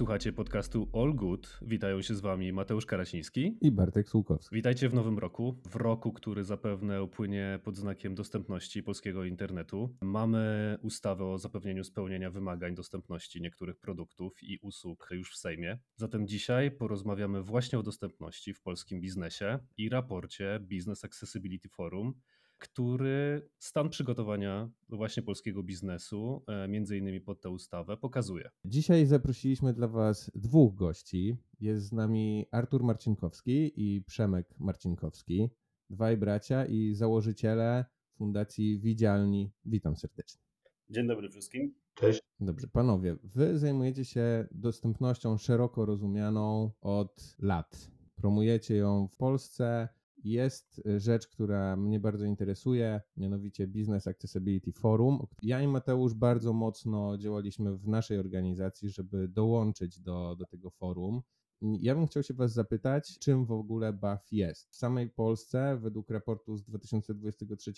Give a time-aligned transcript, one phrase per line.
[0.00, 1.58] Słuchacie podcastu All Good.
[1.62, 4.56] Witają się z wami Mateusz Karasiński i Bartek Słukowski.
[4.56, 9.96] Witajcie w nowym roku, w roku, który zapewne upłynie pod znakiem dostępności polskiego internetu.
[10.02, 15.78] Mamy ustawę o zapewnieniu spełnienia wymagań dostępności niektórych produktów i usług już w Sejmie.
[15.96, 22.14] Zatem dzisiaj porozmawiamy właśnie o dostępności w polskim biznesie i raporcie Business Accessibility Forum,
[22.60, 28.50] który stan przygotowania właśnie polskiego biznesu, e, między innymi pod tę ustawę, pokazuje.
[28.64, 31.36] Dzisiaj zaprosiliśmy dla Was dwóch gości.
[31.60, 35.48] Jest z nami Artur Marcinkowski i Przemek Marcinkowski,
[35.90, 37.84] dwaj bracia i założyciele
[38.16, 39.52] Fundacji Widzialni.
[39.64, 40.40] Witam serdecznie.
[40.90, 41.74] Dzień dobry wszystkim.
[41.94, 42.20] Cześć.
[42.40, 47.90] Dobrze, panowie, wy zajmujecie się dostępnością szeroko rozumianą od lat.
[48.14, 49.88] Promujecie ją w Polsce,
[50.24, 55.26] jest y, rzecz, która mnie bardzo interesuje, mianowicie Business Accessibility Forum.
[55.42, 61.22] Ja i Mateusz bardzo mocno działaliśmy w naszej organizacji, żeby dołączyć do, do tego forum.
[61.62, 64.70] Ja bym chciał się Was zapytać, czym w ogóle BAF jest.
[64.70, 67.72] W samej Polsce, według raportu z 2023,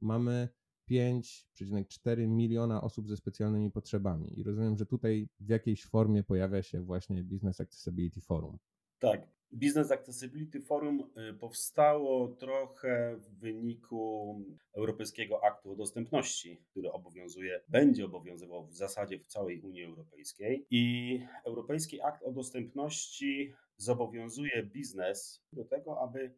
[0.00, 0.48] mamy
[0.90, 4.38] 5,4 miliona osób ze specjalnymi potrzebami.
[4.38, 8.58] I rozumiem, że tutaj w jakiejś formie pojawia się właśnie Business Accessibility Forum.
[8.98, 14.40] Tak, Business Accessibility Forum y, powstało trochę w wyniku
[14.72, 20.66] Europejskiego Aktu o Dostępności, który obowiązuje, będzie obowiązywał w zasadzie w całej Unii Europejskiej.
[20.70, 26.34] I Europejski Akt o Dostępności zobowiązuje biznes do tego, aby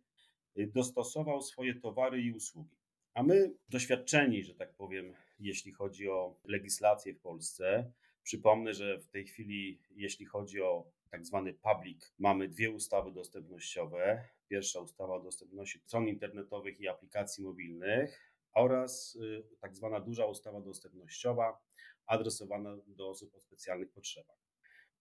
[0.56, 2.76] dostosował swoje towary i usługi.
[3.14, 9.08] A my, doświadczeni, że tak powiem, jeśli chodzi o legislację w Polsce, przypomnę, że w
[9.08, 14.28] tej chwili, jeśli chodzi o tak zwany public, mamy dwie ustawy dostępnościowe.
[14.48, 20.60] Pierwsza ustawa o dostępności stron internetowych i aplikacji mobilnych oraz y, tak zwana duża ustawa
[20.60, 21.60] dostępnościowa
[22.06, 24.36] adresowana do osób o specjalnych potrzebach.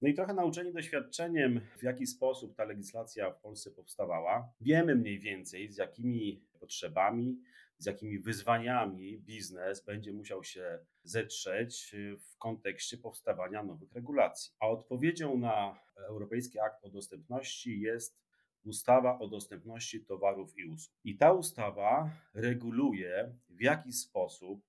[0.01, 5.19] No i trochę nauczeni doświadczeniem, w jaki sposób ta legislacja w Polsce powstawała, wiemy mniej
[5.19, 7.41] więcej z jakimi potrzebami,
[7.77, 14.53] z jakimi wyzwaniami biznes będzie musiał się zetrzeć y, w kontekście powstawania nowych regulacji.
[14.59, 18.25] A odpowiedzią na Europejski Akt o Dostępności jest
[18.65, 20.95] ustawa o dostępności towarów i usług.
[21.03, 24.61] I ta ustawa reguluje, w jaki sposób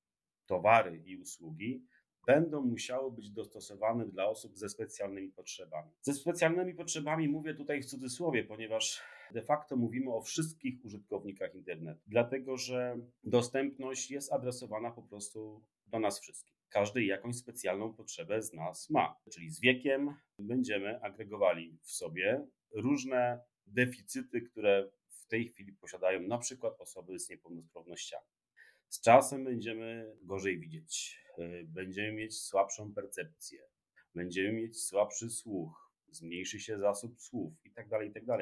[0.46, 1.86] towary i usługi
[2.26, 5.90] będą musiały być dostosowane dla osób ze specjalnymi potrzebami.
[6.00, 9.02] Ze specjalnymi potrzebami mówię tutaj w cudzysłowie, ponieważ
[9.32, 15.98] de facto mówimy o wszystkich użytkownikach internetu, dlatego że dostępność jest adresowana po prostu do
[15.98, 16.56] nas wszystkich.
[16.69, 23.41] Każdy jakąś specjalną potrzebę z nas ma, czyli z wiekiem będziemy agregowali w sobie różne
[23.66, 28.26] deficyty, które w tej chwili posiadają na przykład osoby z niepełnosprawnościami.
[28.88, 31.20] Z czasem będziemy gorzej widzieć,
[31.65, 33.60] będziemy mieć słabszą percepcję,
[34.15, 37.88] będziemy mieć słabszy słuch, zmniejszy się zasób słów itd.
[37.91, 38.38] Tak itd.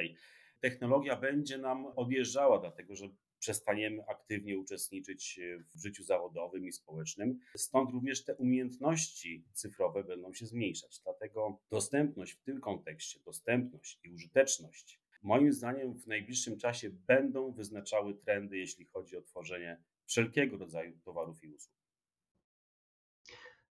[0.65, 3.09] Technologia będzie nam odjeżdżała, dlatego że
[3.39, 5.41] przestaniemy aktywnie uczestniczyć
[5.75, 7.39] w życiu zawodowym i społecznym.
[7.57, 11.01] Stąd również te umiejętności cyfrowe będą się zmniejszać.
[11.05, 18.15] Dlatego dostępność w tym kontekście, dostępność i użyteczność, moim zdaniem w najbliższym czasie będą wyznaczały
[18.15, 21.77] trendy, jeśli chodzi o tworzenie wszelkiego rodzaju towarów i usług.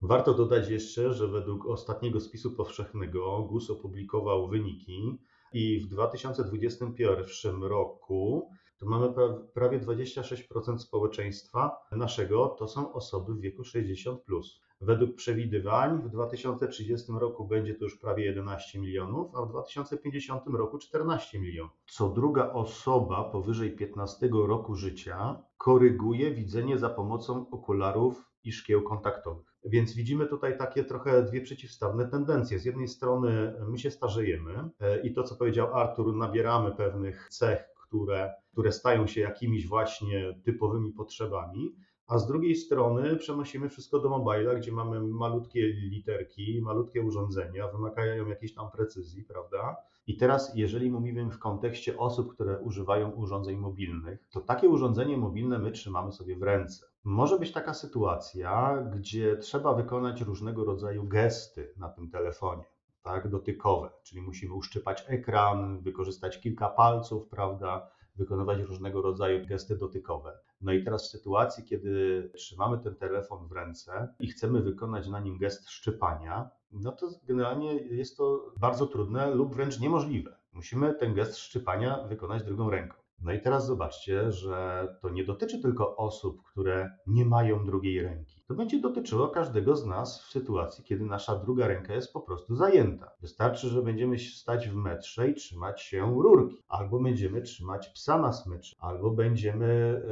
[0.03, 5.19] Warto dodać jeszcze, że według ostatniego spisu powszechnego GUS opublikował wyniki
[5.53, 9.15] i w 2021 roku to mamy
[9.55, 14.23] prawie 26% społeczeństwa naszego to są osoby w wieku 60.
[14.23, 14.61] Plus.
[14.81, 20.79] Według przewidywań w 2030 roku będzie to już prawie 11 milionów, a w 2050 roku
[20.79, 21.73] 14 milionów.
[21.87, 29.57] Co druga osoba powyżej 15 roku życia koryguje widzenie za pomocą okularów i szkieł kontaktowych.
[29.65, 32.59] Więc widzimy tutaj takie trochę dwie przeciwstawne tendencje.
[32.59, 37.65] Z jednej strony my się starzejemy e, i to, co powiedział Artur, nabieramy pewnych cech,
[37.89, 41.75] które, które stają się jakimiś właśnie typowymi potrzebami,
[42.09, 48.27] a z drugiej strony przenosimy wszystko do mobila, gdzie mamy malutkie literki, malutkie urządzenia, wymagają
[48.27, 49.77] jakiejś tam precyzji, prawda?
[50.07, 55.59] I teraz, jeżeli mówimy w kontekście osób, które używają urządzeń mobilnych, to takie urządzenie mobilne
[55.59, 56.87] my trzymamy sobie w ręce.
[57.09, 62.65] Może być taka sytuacja, gdzie trzeba wykonać różnego rodzaju gesty na tym telefonie
[63.03, 70.39] tak, dotykowe, czyli musimy uszczypać ekran, wykorzystać kilka palców, prawda, wykonywać różnego rodzaju gesty dotykowe.
[70.61, 75.21] No i teraz w sytuacji, kiedy trzymamy ten telefon w ręce i chcemy wykonać na
[75.21, 80.37] nim gest szczypania, no to generalnie jest to bardzo trudne lub wręcz niemożliwe.
[80.53, 83.08] Musimy ten gest szczypania wykonać drugą ręką.
[83.21, 88.38] No i teraz zobaczcie, że to nie dotyczy tylko osób, które nie mają drugiej ręki.
[88.49, 92.57] To będzie dotyczyło każdego z nas w sytuacji, kiedy nasza druga ręka jest po prostu
[92.57, 93.11] zajęta.
[93.21, 98.33] Wystarczy, że będziemy stać w metrze i trzymać się rurki, albo będziemy trzymać psa na
[98.33, 100.03] smyczy, albo będziemy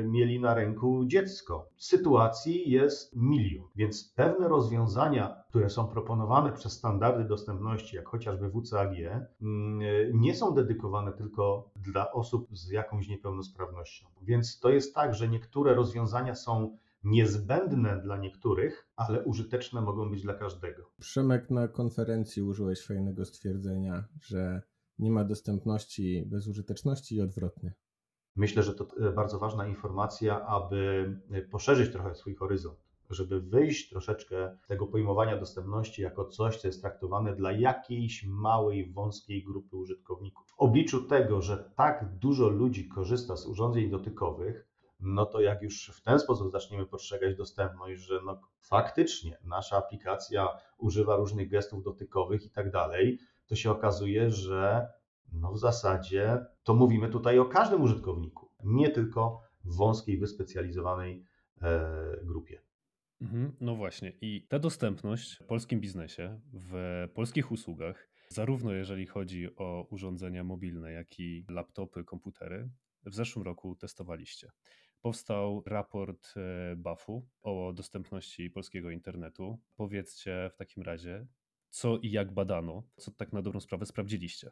[0.00, 1.68] y, mieli na ręku dziecko.
[1.76, 8.92] Sytuacji jest milion, więc pewne rozwiązania, które są proponowane przez standardy dostępności, jak chociażby WCAG,
[8.92, 9.22] y,
[10.14, 14.06] nie są dedykowane tylko dla osób z jakąś niepełnosprawnością.
[14.22, 20.22] Więc to jest tak, że niektóre rozwiązania są niezbędne dla niektórych, ale użyteczne mogą być
[20.22, 20.90] dla każdego.
[21.00, 24.62] Przemek na konferencji użyłeś fajnego stwierdzenia, że
[24.98, 27.74] nie ma dostępności bez użyteczności i odwrotnie.
[28.36, 32.78] Myślę, że to e, bardzo ważna informacja, aby e, poszerzyć trochę swój horyzont,
[33.10, 38.92] żeby wyjść troszeczkę z tego pojmowania dostępności jako coś, co jest traktowane dla jakiejś małej,
[38.92, 40.46] wąskiej grupy użytkowników.
[40.46, 44.73] W obliczu tego, że tak dużo ludzi korzysta z urządzeń dotykowych,
[45.04, 50.48] no to jak już w ten sposób zaczniemy postrzegać dostępność, że no faktycznie nasza aplikacja
[50.78, 54.88] używa różnych gestów dotykowych i tak dalej, to się okazuje, że
[55.32, 61.24] no w zasadzie to mówimy tutaj o każdym użytkowniku, nie tylko w wąskiej, wyspecjalizowanej
[61.62, 61.90] e,
[62.22, 62.62] grupie.
[63.20, 69.56] Mhm, no właśnie, i ta dostępność w polskim biznesie, w polskich usługach, zarówno jeżeli chodzi
[69.56, 72.68] o urządzenia mobilne, jak i laptopy, komputery,
[73.06, 74.50] w zeszłym roku testowaliście
[75.04, 79.58] powstał raport e, BAF-u o dostępności polskiego internetu.
[79.76, 81.26] Powiedzcie w takim razie,
[81.70, 84.50] co i jak badano, co tak na dobrą sprawę sprawdziliście.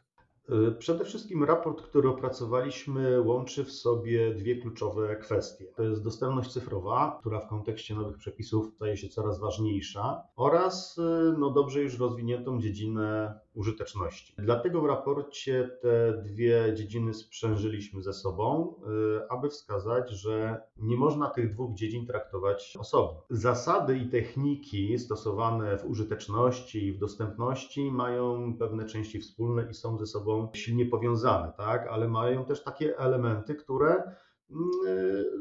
[0.49, 5.65] E, przede wszystkim raport, który opracowaliśmy, łączy w sobie dwie kluczowe kwestie.
[5.75, 11.35] To jest dostępność cyfrowa, która w kontekście nowych przepisów staje się coraz ważniejsza, oraz e,
[11.37, 14.33] no, dobrze już rozwiniętą dziedzinę użyteczności.
[14.37, 18.75] Dlatego w raporcie te dwie dziedziny sprzężyliśmy ze sobą,
[19.19, 23.25] y, aby wskazać, że nie można tych dwóch dziedzin traktować osobno.
[23.29, 29.97] Zasady i techniki stosowane w użyteczności i w dostępności mają pewne części wspólne i są
[29.97, 31.87] ze sobą silnie powiązane, tak?
[31.87, 34.03] ale mają też takie elementy, które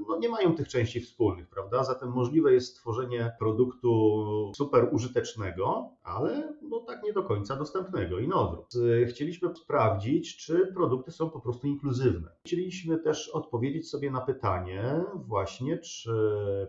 [0.08, 1.84] no nie mają tych części wspólnych, prawda?
[1.84, 8.28] Zatem możliwe jest stworzenie produktu super użytecznego, ale no tak nie do końca dostępnego i
[8.28, 8.72] na odwrót.
[9.08, 12.28] Chcieliśmy sprawdzić, czy produkty są po prostu inkluzywne.
[12.46, 16.12] Chcieliśmy też odpowiedzieć sobie na pytanie właśnie, czy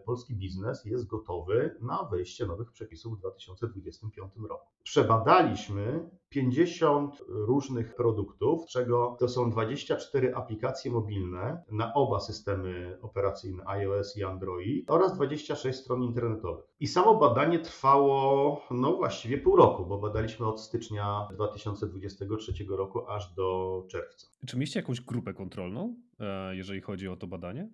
[0.06, 4.68] polski biznes jest gotowy na wejście nowych przepisów w 2025 roku.
[4.84, 13.64] Przebadaliśmy 50 różnych produktów, z czego to są 24 aplikacje mobilne na oba systemy operacyjne
[13.68, 16.66] iOS i Android oraz 26 stron internetowych.
[16.80, 23.34] I samo badanie trwało no właściwie pół roku, bo badaliśmy od stycznia 2023 roku aż
[23.34, 24.28] do czerwca.
[24.48, 27.70] Czy mieliście jakąś grupę kontrolną, e, jeżeli chodzi o to badanie?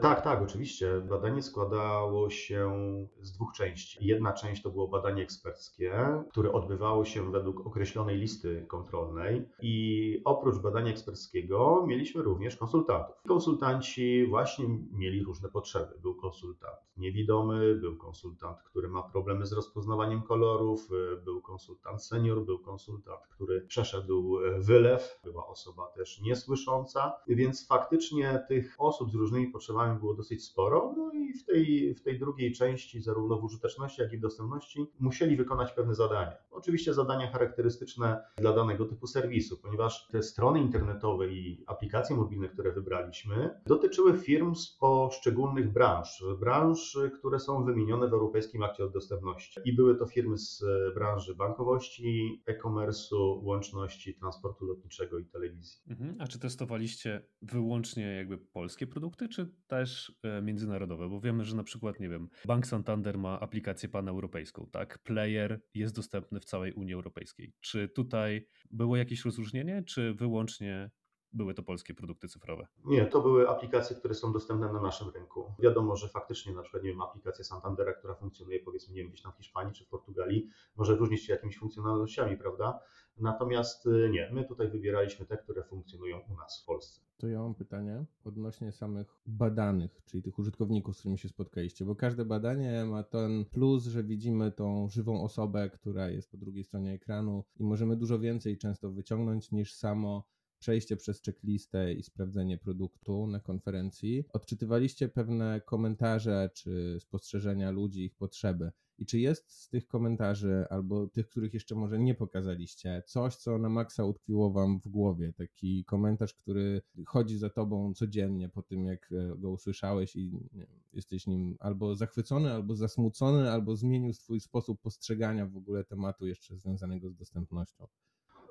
[0.00, 1.00] Tak, tak, oczywiście.
[1.08, 2.72] Badanie składało się
[3.20, 4.06] z dwóch części.
[4.06, 5.92] Jedna część to było badanie eksperckie,
[6.30, 13.16] które odbywało się według określonej listy kontrolnej i oprócz badania eksperckiego mieliśmy również konsultantów.
[13.28, 15.98] Konsultanci właśnie mieli różne potrzeby.
[16.02, 20.88] Był konsultant niewidomy, był konsultant, który ma problemy z rozpoznawaniem kolorów,
[21.24, 28.74] był konsultant senior, był konsultant, który przeszedł wylew, była osoba też niesłysząca, więc faktycznie tych
[28.78, 33.02] osób z różnymi potrzebami było dosyć sporo, no i w tej, w tej drugiej części,
[33.02, 36.32] zarówno w użyteczności, jak i w dostępności, musieli wykonać pewne zadania.
[36.50, 42.72] Oczywiście zadania charakterystyczne dla danego typu serwisu, ponieważ te strony internetowe i aplikacje mobilne, które
[42.72, 49.60] wybraliśmy, dotyczyły firm z poszczególnych branż, branż, które są wymienione w Europejskim Akcie o Dostępności.
[49.64, 50.64] I były to firmy z
[50.94, 55.80] branży bankowości, e-commerce'u, łączności, transportu lotniczego i telewizji.
[55.88, 56.16] Mhm.
[56.18, 61.08] A czy testowaliście wyłącznie jakby polskie produkty, czy też e, międzynarodowe?
[61.08, 64.98] Bo wiemy, że na przykład, nie wiem, Bank Santander ma aplikację paneuropejską, tak?
[64.98, 67.52] Player jest dostępny w całej Unii Europejskiej.
[67.60, 70.90] Czy tutaj było jakieś rozróżnienie, czy wyłącznie
[71.32, 72.66] były to polskie produkty cyfrowe?
[72.84, 75.54] Nie, to były aplikacje, które są dostępne na naszym rynku.
[75.58, 79.22] Wiadomo, że faktycznie na przykład, nie wiem, aplikacja Santandera, która funkcjonuje powiedzmy, nie wiem, gdzieś
[79.22, 82.80] tam w Hiszpanii czy w Portugalii, może różnić się jakimiś funkcjonalnościami, prawda?
[83.20, 87.00] Natomiast y, nie, my tutaj wybieraliśmy te, które funkcjonują u nas w Polsce.
[87.16, 91.96] To ja mam pytanie odnośnie samych badanych, czyli tych użytkowników, z którymi się spotkaliście, bo
[91.96, 96.92] każde badanie ma ten plus, że widzimy tą żywą osobę, która jest po drugiej stronie
[96.92, 103.26] ekranu i możemy dużo więcej często wyciągnąć niż samo przejście przez checklistę i sprawdzenie produktu
[103.26, 108.70] na konferencji, odczytywaliście pewne komentarze czy spostrzeżenia ludzi, ich potrzeby.
[108.98, 113.58] I czy jest z tych komentarzy, albo tych, których jeszcze może nie pokazaliście, coś, co
[113.58, 115.32] na maksa utkwiło wam w głowie?
[115.32, 120.48] Taki komentarz, który chodzi za tobą codziennie po tym, jak e, go usłyszałeś i
[120.92, 126.56] jesteś nim albo zachwycony, albo zasmucony, albo zmienił swój sposób postrzegania w ogóle tematu jeszcze
[126.56, 127.86] związanego z dostępnością.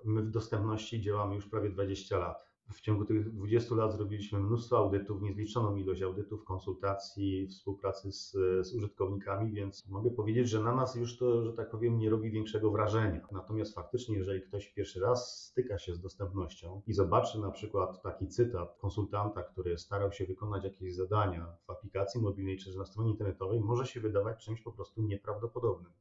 [0.06, 2.47] My w dostępności działamy już prawie 20 lat.
[2.74, 8.32] W ciągu tych 20 lat zrobiliśmy mnóstwo audytów, niezliczoną ilość audytów, konsultacji, współpracy z,
[8.62, 12.32] z, użytkownikami, więc mogę powiedzieć, że na nas już to, że tak powiem, nie robi
[12.32, 13.28] większego wrażenia.
[13.32, 18.28] Natomiast faktycznie, jeżeli ktoś pierwszy raz styka się z dostępnością i zobaczy na przykład taki
[18.28, 23.60] cytat konsultanta, który starał się wykonać jakieś zadania w aplikacji mobilnej czy na stronie internetowej,
[23.60, 25.92] może się wydawać czymś po prostu nieprawdopodobnym.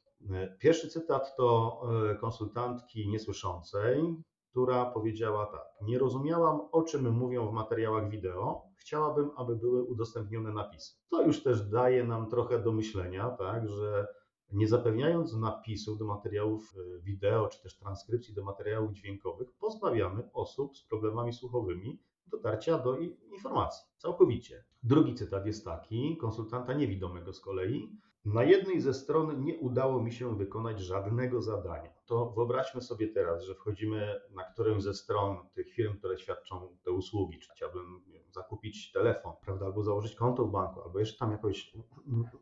[0.58, 1.80] Pierwszy cytat to
[2.10, 4.16] e, konsultantki niesłyszącej,
[4.56, 8.62] która powiedziała tak: Nie rozumiałam, o czym mówią w materiałach wideo.
[8.76, 10.94] Chciałabym, aby były udostępnione napisy.
[11.10, 14.06] To już też daje nam trochę do myślenia, tak, że
[14.52, 20.76] nie zapewniając napisów do materiałów e, wideo, czy też transkrypcji do materiałów dźwiękowych, pozbawiamy osób
[20.76, 22.98] z problemami słuchowymi dotarcia do
[23.32, 24.64] informacji całkowicie.
[24.82, 27.90] Drugi cytat jest taki, konsultanta niewidomego z kolei.
[28.24, 31.95] Na jednej ze stron nie udało mi się wykonać żadnego zadania.
[32.06, 36.90] To wyobraźmy sobie teraz, że wchodzimy na którąś ze stron tych firm, które świadczą te
[36.90, 41.72] usługi, czy chciałbym zakupić telefon, prawda, albo założyć konto w banku, albo jeszcze tam jakoś,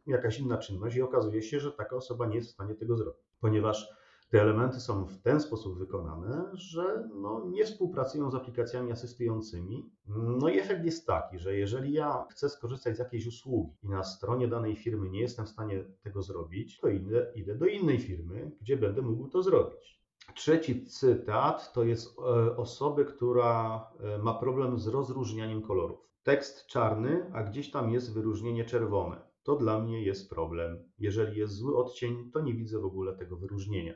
[0.06, 3.22] jakaś inna czynność i okazuje się, że taka osoba nie jest w stanie tego zrobić,
[3.40, 9.90] ponieważ te elementy są w ten sposób wykonane, że no, nie współpracują z aplikacjami asystującymi.
[10.38, 14.04] No i efekt jest taki, że jeżeli ja chcę skorzystać z jakiejś usługi i na
[14.04, 18.50] stronie danej firmy nie jestem w stanie tego zrobić, to idę, idę do innej firmy,
[18.60, 20.04] gdzie będę mógł to zrobić.
[20.34, 26.10] Trzeci cytat to jest e, osoby, która e, ma problem z rozróżnianiem kolorów.
[26.22, 29.20] Tekst czarny, a gdzieś tam jest wyróżnienie czerwone.
[29.42, 30.90] To dla mnie jest problem.
[30.98, 33.94] Jeżeli jest zły odcień, to nie widzę w ogóle tego wyróżnienia.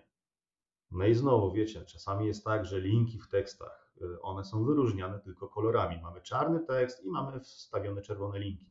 [0.91, 5.21] No i znowu, wiecie, czasami jest tak, że linki w tekstach, y, one są wyróżniane
[5.21, 6.03] tylko kolorami.
[6.03, 8.71] Mamy czarny tekst i mamy wstawione czerwone linki.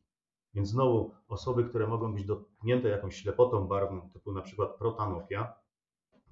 [0.54, 5.54] Więc znowu osoby, które mogą być dotknięte jakąś ślepotą barwną, typu na przykład protanofia,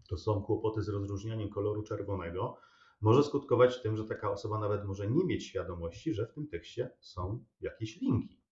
[0.09, 2.57] to są kłopoty z rozróżnianiem koloru czerwonego,
[3.01, 6.91] może skutkować tym, że taka osoba nawet może nie mieć świadomości, że w tym tekście
[7.01, 8.46] są jakieś linki.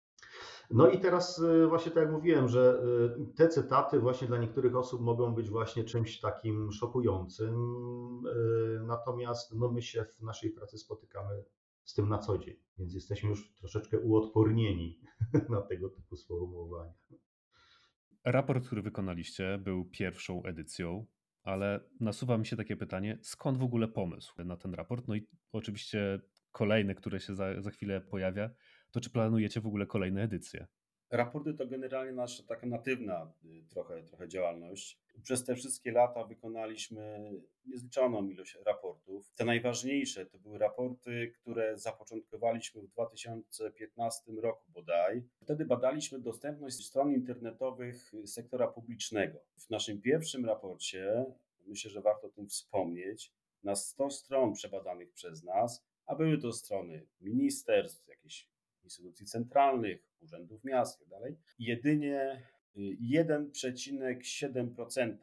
[0.70, 2.82] No i teraz y, właśnie tak jak mówiłem, że
[3.20, 7.54] y, te cytaty właśnie dla niektórych osób mogą być właśnie czymś takim szokującym,
[8.26, 11.44] y, natomiast no my się w naszej pracy spotykamy
[11.84, 15.00] z tym na co dzień, więc jesteśmy już troszeczkę uodpornieni
[15.48, 16.94] na tego typu sformułowania.
[18.24, 21.06] Raport, który wykonaliście, był pierwszą edycją,
[21.42, 25.08] ale nasuwa mi się takie pytanie, skąd w ogóle pomysł na ten raport?
[25.08, 26.20] No i oczywiście
[26.52, 28.50] kolejny, które się za, za chwilę pojawia,
[28.94, 30.66] to czy planujecie w ogóle kolejne edycje?
[31.10, 35.00] Raporty to generalnie nasza taka natywna y, trochę, trochę działalność.
[35.22, 37.32] Przez te wszystkie lata wykonaliśmy
[37.66, 39.32] niezliczoną ilość raportów.
[39.34, 45.22] Te najważniejsze to były raporty, które zapoczątkowaliśmy w 2015 roku bodaj.
[45.42, 49.38] Wtedy badaliśmy dostępność stron internetowych sektora publicznego.
[49.58, 51.24] W naszym pierwszym raporcie,
[51.66, 53.32] myślę, że warto o tym wspomnieć,
[53.62, 58.08] na 100 stron przebadanych przez nas, a były to strony ministerstw,
[58.84, 61.20] instytucji centralnych, urzędów miast itd.
[61.22, 62.42] Tak jedynie
[62.76, 65.16] 1,7% y,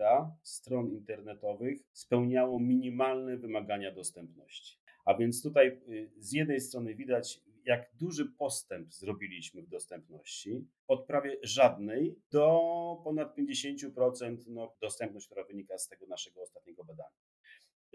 [0.44, 4.78] stron internetowych spełniało minimalne wymagania dostępności.
[5.06, 11.06] A więc tutaj y, z jednej strony widać, jak duży postęp zrobiliśmy w dostępności, od
[11.06, 12.62] prawie żadnej do
[13.04, 17.31] ponad 50% no, dostępność, która wynika z tego naszego ostatniego badania.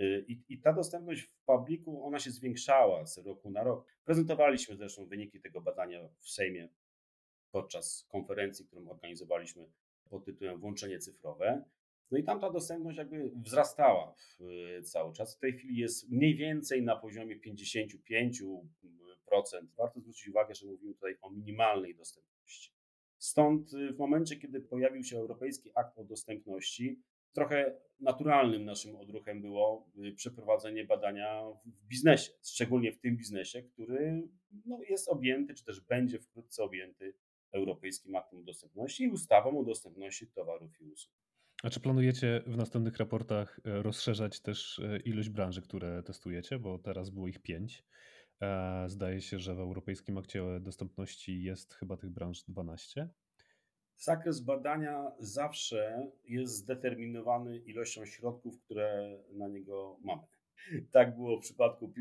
[0.00, 3.86] Y, I, I, ta dostępność w publiku, ona się zwiększała z roku na rok.
[4.04, 6.68] Prezentowaliśmy zresztą wyniki tego badania w Sejmie
[7.50, 9.70] podczas konferencji, którą organizowaliśmy
[10.10, 11.64] pod tytułem Włączenie cyfrowe.
[12.10, 14.14] No i tam ta dostępność jakby wzrastała
[14.84, 15.36] cały czas.
[15.36, 18.62] W tej chwili jest mniej więcej na poziomie 55%.
[19.76, 22.72] Warto zwrócić uwagę, że mówimy tutaj o minimalnej dostępności.
[23.18, 27.02] Stąd y, w momencie, kiedy pojawił się Europejski Akt o Dostępności,
[27.36, 34.28] trochę naturalnym naszym odruchem było y, przeprowadzenie badania w biznesie, szczególnie w tym biznesie, który
[34.66, 37.14] no, jest objęty, czy też będzie wkrótce objęty
[37.52, 41.16] Europejskim Aktem Dostępności i ustawą o dostępności towarów i usług.
[41.62, 46.58] A czy planujecie w następnych raportach e, rozszerzać też e, ilość branży, które testujecie?
[46.58, 47.84] Bo teraz było ich pięć.
[48.42, 53.08] E, zdaje się, że w Europejskim Akcie Dostępności jest chyba tych branż 12.
[53.98, 60.22] Zakres badania zawsze jest zdeterminowany ilością środków, które na niego mamy.
[60.92, 61.92] Tak było w przypadku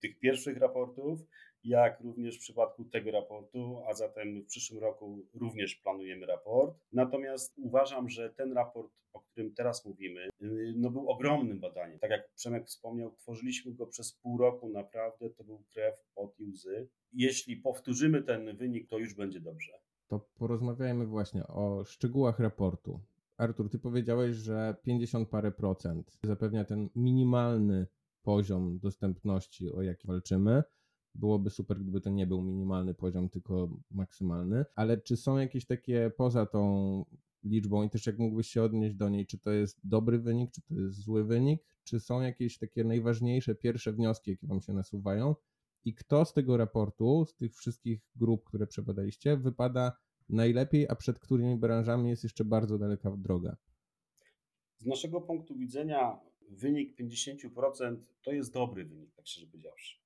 [0.00, 1.20] tych pierwszych raportów,
[1.64, 6.78] jak również w przypadku tego raportu, a zatem w przyszłym roku również planujemy raport.
[6.92, 11.98] Natomiast uważam, że ten raport, o którym teraz mówimy, y, no był ogromnym badaniem.
[11.98, 16.44] Tak jak Przemek wspomniał, tworzyliśmy go przez pół roku, naprawdę to był krew, pot i
[16.44, 16.88] łzy.
[17.12, 19.72] Jeśli powtórzymy ten wynik, to już będzie dobrze.
[20.08, 23.00] To porozmawiajmy właśnie o szczegółach raportu.
[23.36, 27.86] Artur, ty powiedziałeś, że 50 parę procent zapewnia ten minimalny
[28.22, 30.62] poziom dostępności, o jaki walczymy.
[31.14, 34.64] Byłoby super, gdyby to nie był minimalny poziom, tylko maksymalny.
[34.74, 37.04] Ale czy są jakieś takie poza tą
[37.44, 40.62] liczbą i też jak mógłbyś się odnieść do niej, czy to jest dobry wynik, czy
[40.62, 45.34] to jest zły wynik, czy są jakieś takie najważniejsze pierwsze wnioski, jakie wam się nasuwają
[45.84, 49.92] i kto z tego raportu, z tych wszystkich grup, które przebadaliście, wypada
[50.28, 53.56] najlepiej, a przed którymi branżami jest jeszcze bardzo daleka droga?
[54.76, 59.96] Z naszego punktu widzenia wynik 50% to jest dobry wynik, tak szczerze powiedziawszy.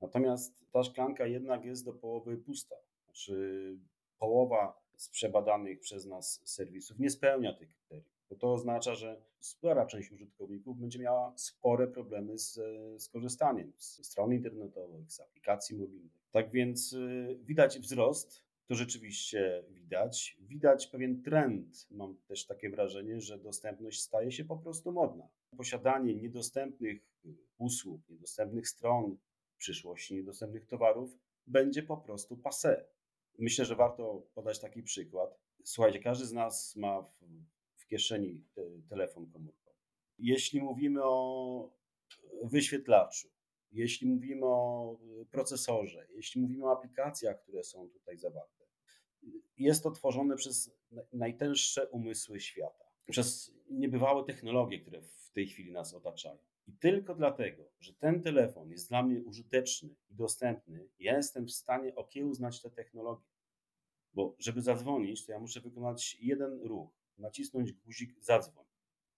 [0.00, 2.74] Natomiast ta szklanka jednak jest do połowy pusta.
[3.04, 3.78] Znaczy
[4.18, 8.19] połowa z przebadanych przez nas serwisów nie spełnia tych kryteriów.
[8.36, 12.54] To oznacza, że spora część użytkowników będzie miała spore problemy z,
[13.02, 16.12] z korzystaniem z stron internetowych, z aplikacji mobilnych.
[16.30, 20.36] Tak więc y, widać wzrost, to rzeczywiście widać.
[20.40, 21.86] Widać pewien trend.
[21.90, 25.28] Mam też takie wrażenie, że dostępność staje się po prostu modna.
[25.56, 27.02] Posiadanie niedostępnych
[27.58, 29.16] usług, niedostępnych stron,
[29.54, 32.84] w przyszłości niedostępnych towarów będzie po prostu passe.
[33.38, 35.38] Myślę, że warto podać taki przykład.
[35.64, 37.24] Słuchajcie, każdy z nas ma w
[37.90, 39.76] kieszeni te, telefon komórkowy.
[40.18, 41.70] Jeśli mówimy o
[42.42, 43.28] wyświetlaczu,
[43.72, 44.96] jeśli mówimy o
[45.30, 48.64] procesorze, jeśli mówimy o aplikacjach, które są tutaj zawarte,
[49.56, 50.70] jest to tworzone przez
[51.12, 56.38] najtęższe umysły świata, przez niebywałe technologie, które w tej chwili nas otaczają.
[56.66, 61.52] I tylko dlatego, że ten telefon jest dla mnie użyteczny i dostępny, ja jestem w
[61.52, 63.26] stanie okiełznać tę technologię.
[64.12, 68.64] Bo żeby zadzwonić, to ja muszę wykonać jeden ruch, nacisnąć guzik zadzwoń.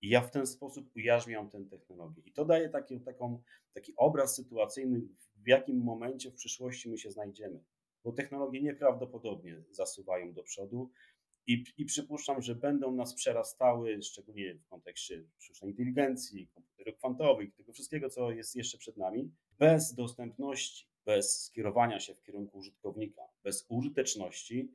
[0.03, 2.23] I ja w ten sposób ujarzmiam tę technologię.
[2.27, 5.01] I to daje taki, taką, taki obraz sytuacyjny,
[5.37, 7.65] w jakim momencie w przyszłości my się znajdziemy.
[8.05, 10.91] Bo technologie nieprawdopodobnie zasuwają do przodu
[11.47, 17.73] i, I przypuszczam, że będą nas przerastały, szczególnie w kontekście sztucznej inteligencji, komputerów kwantowych, tego
[17.73, 19.31] wszystkiego, co jest jeszcze przed nami.
[19.59, 24.73] Bez dostępności, bez skierowania się w kierunku użytkownika, bez użyteczności,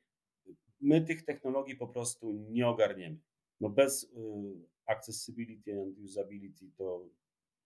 [0.82, 3.20] my tych technologii po prostu nie ogarniemy.
[3.62, 4.08] No bez y,
[4.86, 7.06] accessibility and usability to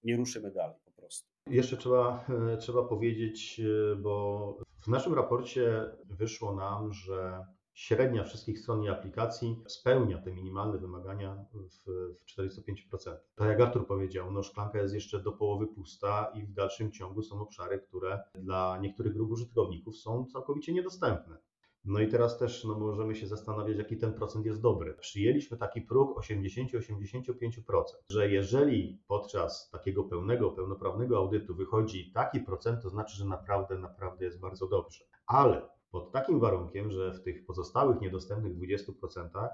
[0.04, 1.30] nie ruszymy dalej po prostu.
[1.48, 8.60] Jeszcze trzeba, e, trzeba powiedzieć, e, bo w naszym raporcie wyszło nam, że średnia wszystkich
[8.60, 11.86] stron i aplikacji spełnia te minimalne wymagania w,
[12.20, 13.16] w 45%.
[13.36, 17.22] Tak jak Artur powiedział, no szklanka jest jeszcze do połowy pusta i w dalszym ciągu
[17.22, 21.38] są obszary, które dla niektórych grup użytkowników są całkowicie niedostępne.
[21.86, 24.94] No i teraz też no, możemy się zastanawiać, jaki ten procent jest dobry.
[24.94, 32.90] Przyjęliśmy taki próg 80-85%, że jeżeli podczas takiego pełnego, pełnoprawnego audytu wychodzi taki procent, to
[32.90, 35.06] znaczy, że naprawdę, naprawdę jest bardzo dobrze.
[35.28, 39.48] Ale pod takim warunkiem, że w tych pozostałych niedostępnych 20%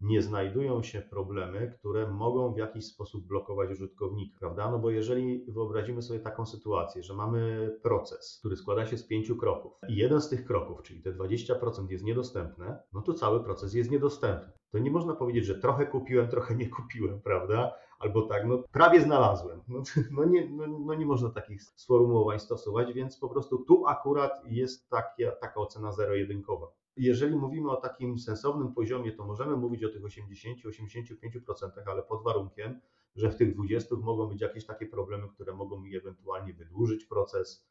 [0.00, 4.70] nie znajdują się problemy, które mogą w jakiś sposób blokować użytkownika, prawda?
[4.70, 9.36] No bo jeżeli wyobrazimy sobie taką sytuację, że mamy proces, który składa się z pięciu
[9.36, 13.74] kroków i jeden z tych kroków, czyli te 20% jest niedostępne, no to cały proces
[13.74, 14.52] jest niedostępny.
[14.70, 17.74] To nie można powiedzieć, że trochę kupiłem, trochę nie kupiłem, prawda?
[17.98, 19.60] Albo tak, no prawie znalazłem.
[19.68, 19.82] No,
[20.16, 24.88] no nie, no, no, nie można takich sformułowań stosować, więc po prostu tu akurat jest
[24.88, 26.66] taka, taka ocena zero-jedynkowa.
[26.96, 32.80] Jeżeli mówimy o takim sensownym poziomie, to możemy mówić o tych 80-85%, ale pod warunkiem,
[33.16, 37.68] że w tych 20 mogą być jakieś takie problemy, które mogą mi ewentualnie wydłużyć proces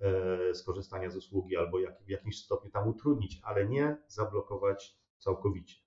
[0.00, 5.83] e, skorzystania z usługi albo jak, w jakimś stopniu tam utrudnić, ale nie zablokować całkowicie.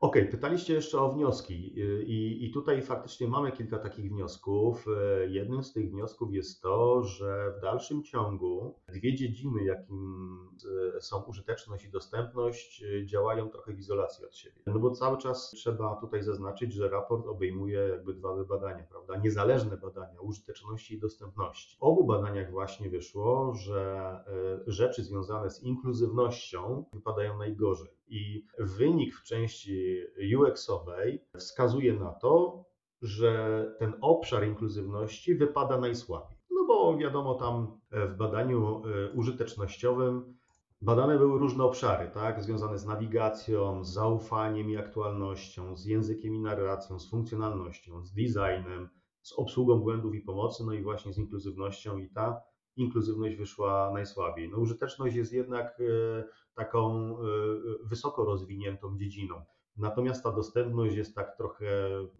[0.00, 4.86] Ok, pytaliście jeszcze o wnioski I, i tutaj faktycznie mamy kilka takich wniosków.
[4.88, 10.38] E, jednym z tych wniosków jest to, że w dalszym ciągu dwie dziedziny, jakim
[10.96, 14.62] e, są użyteczność i dostępność, e, działają trochę w izolacji od siebie.
[14.66, 19.16] No bo cały czas trzeba tutaj zaznaczyć, że raport obejmuje jakby dwa badania, prawda?
[19.16, 21.76] Niezależne badania użyteczności i dostępności.
[21.78, 24.18] W obu badaniach właśnie wyszło, że
[24.66, 27.97] rzeczy związane z inkluzywnością wypadają najgorzej.
[28.10, 30.00] I wynik w części
[30.38, 32.64] UX-owej wskazuje na to,
[33.02, 36.38] że ten obszar inkluzywności wypada najsłabiej.
[36.50, 40.38] No bo wiadomo, tam w badaniu e, użytecznościowym
[40.82, 46.40] badane były różne obszary, tak, związane z nawigacją, z zaufaniem i aktualnością, z językiem i
[46.40, 48.88] narracją, z funkcjonalnością, z designem,
[49.22, 52.42] z obsługą błędów i pomocy, no i właśnie z inkluzywnością i ta
[52.76, 54.48] inkluzywność wyszła najsłabiej.
[54.48, 56.24] No użyteczność jest jednak e,
[56.58, 57.24] taką e,
[57.84, 59.44] wysoko rozwiniętą dziedziną.
[59.76, 61.66] Natomiast ta dostępność jest tak trochę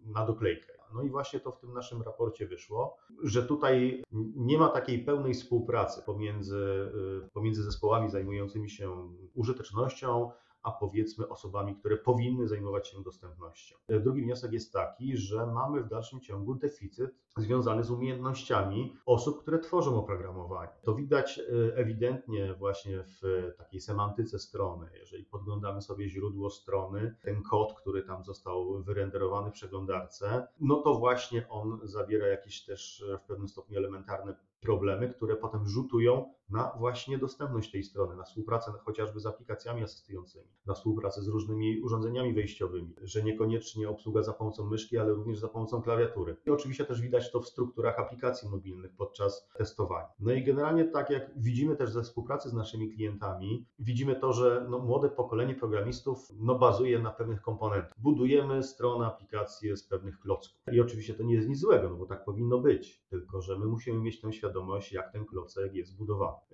[0.06, 0.72] na doklejkę.
[0.94, 4.04] No i właśnie to w tym naszym raporcie wyszło, że tutaj
[4.36, 6.90] nie ma takiej pełnej współpracy pomiędzy,
[7.24, 10.30] e, pomiędzy zespołami zajmującymi się użytecznością,
[10.62, 13.76] a powiedzmy osobami, które powinny zajmować się dostępnością.
[13.88, 19.58] Drugi wniosek jest taki, że mamy w dalszym ciągu deficyt związany z umiejętnościami osób, które
[19.58, 20.72] tworzą oprogramowanie.
[20.82, 24.90] To widać e, ewidentnie właśnie w takiej semantyce strony.
[24.98, 30.94] Jeżeli podglądamy sobie źródło strony, ten kod, który tam został wyrenderowany w przeglądarce, no to
[30.94, 37.18] właśnie on zawiera jakieś też w pewnym stopniu elementarne problemy, które potem rzutują na właśnie
[37.18, 42.94] dostępność tej strony, na współpracę chociażby z aplikacjami asystującymi, na współpracę z różnymi urządzeniami wejściowymi,
[43.02, 46.36] że niekoniecznie obsługa za pomocą myszki, ale również za pomocą klawiatury.
[46.46, 50.08] I oczywiście też widać to w strukturach aplikacji mobilnych podczas testowania.
[50.20, 54.66] No i generalnie tak jak widzimy też ze współpracy z naszymi klientami, widzimy to, że
[54.70, 57.94] no, młode pokolenie programistów no, bazuje na pewnych komponentach.
[57.98, 60.62] Budujemy stronę, aplikację z pewnych klocków.
[60.72, 63.66] I oczywiście to nie jest nic złego, no bo tak powinno być, tylko że my
[63.66, 65.96] musimy mieć tę świadomość, jak ten klocek jest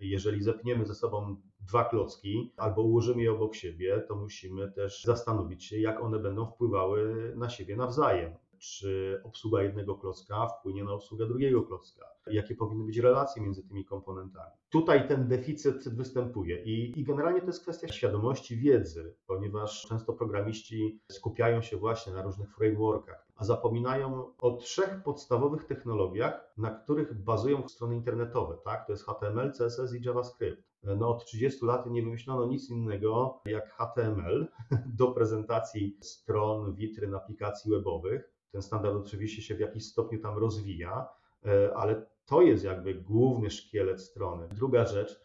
[0.00, 5.64] Jeżeli zepniemy ze sobą dwa klocki albo ułożymy je obok siebie, to musimy też zastanowić
[5.64, 8.34] się, jak one będą wpływały na siebie nawzajem.
[8.58, 13.84] Czy obsługa jednego klocka wpłynie na obsługę drugiego klocka, jakie powinny być relacje między tymi
[13.84, 14.52] komponentami.
[14.70, 21.00] Tutaj ten deficyt występuje i, i generalnie to jest kwestia świadomości wiedzy, ponieważ często programiści
[21.12, 27.68] skupiają się właśnie na różnych frameworkach, a zapominają o trzech podstawowych technologiach, na których bazują
[27.68, 28.56] strony internetowe.
[28.64, 28.86] Tak?
[28.86, 30.62] To jest HTML, CSS i JavaScript.
[30.82, 34.48] No, od 30 lat nie wymyślono nic innego jak HTML
[34.98, 38.30] do prezentacji stron, witryn, aplikacji webowych.
[38.52, 41.08] Ten standard oczywiście się w jakiś stopniu tam rozwija,
[41.46, 44.48] e, ale to jest jakby główny szkielet strony.
[44.48, 45.23] Druga rzecz,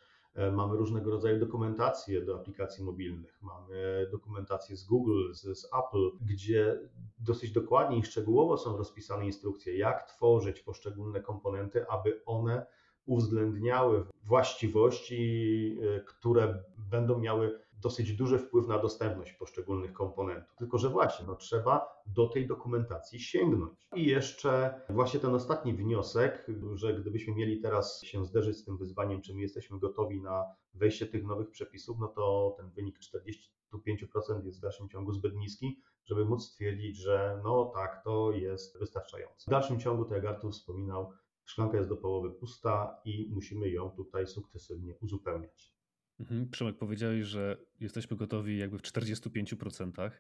[0.51, 3.39] mamy różnego rodzaju dokumentacje do aplikacji mobilnych.
[3.41, 6.79] Mamy dokumentację z Google, z, z, Apple, gdzie
[7.19, 12.65] dosyć dokładnie i szczegółowo są rozpisane instrukcje, jak tworzyć poszczególne komponenty, aby one
[13.05, 20.55] uwzględniały właściwości, e, które będą miały dosyć duży wpływ na dostępność poszczególnych komponentów.
[20.55, 23.87] Tylko, że właśnie, no, trzeba do tej dokumentacji sięgnąć.
[23.95, 29.21] I jeszcze właśnie ten ostatni wniosek, że gdybyśmy mieli teraz się zderzyć z tym wyzwaniem,
[29.21, 34.57] czy my jesteśmy gotowi na wejście tych nowych przepisów, no to ten wynik 45% jest
[34.57, 39.43] w dalszym ciągu zbyt niski, żeby móc stwierdzić, że no tak, to jest wystarczające.
[39.47, 41.11] W dalszym ciągu, tak jak Artur wspominał,
[41.45, 45.78] szklanka jest do połowy pusta i musimy ją tutaj sukcesywnie uzupełniać.
[46.19, 46.49] Mhm.
[46.49, 50.11] Przemek, powiedziałeś, że jesteśmy gotowi jakby w 45%,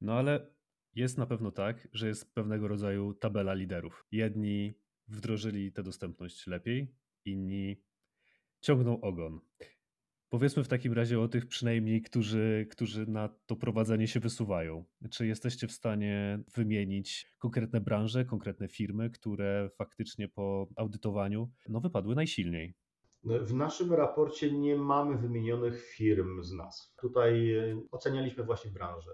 [0.00, 0.54] no ale
[0.94, 4.06] jest na pewno tak, że jest pewnego rodzaju tabela liderów.
[4.12, 7.82] Jedni wdrożyli tę dostępność lepiej, inni
[8.60, 9.40] ciągną ogon.
[10.28, 14.84] Powiedzmy w takim razie o tych przynajmniej, którzy, którzy na to prowadzenie się wysuwają.
[15.10, 22.14] Czy jesteście w stanie wymienić konkretne branże, konkretne firmy, które faktycznie po audytowaniu no, wypadły
[22.14, 22.74] najsilniej?
[23.24, 26.94] W naszym raporcie nie mamy wymienionych firm z nas.
[27.00, 29.10] Tutaj e, ocenialiśmy właśnie branżę.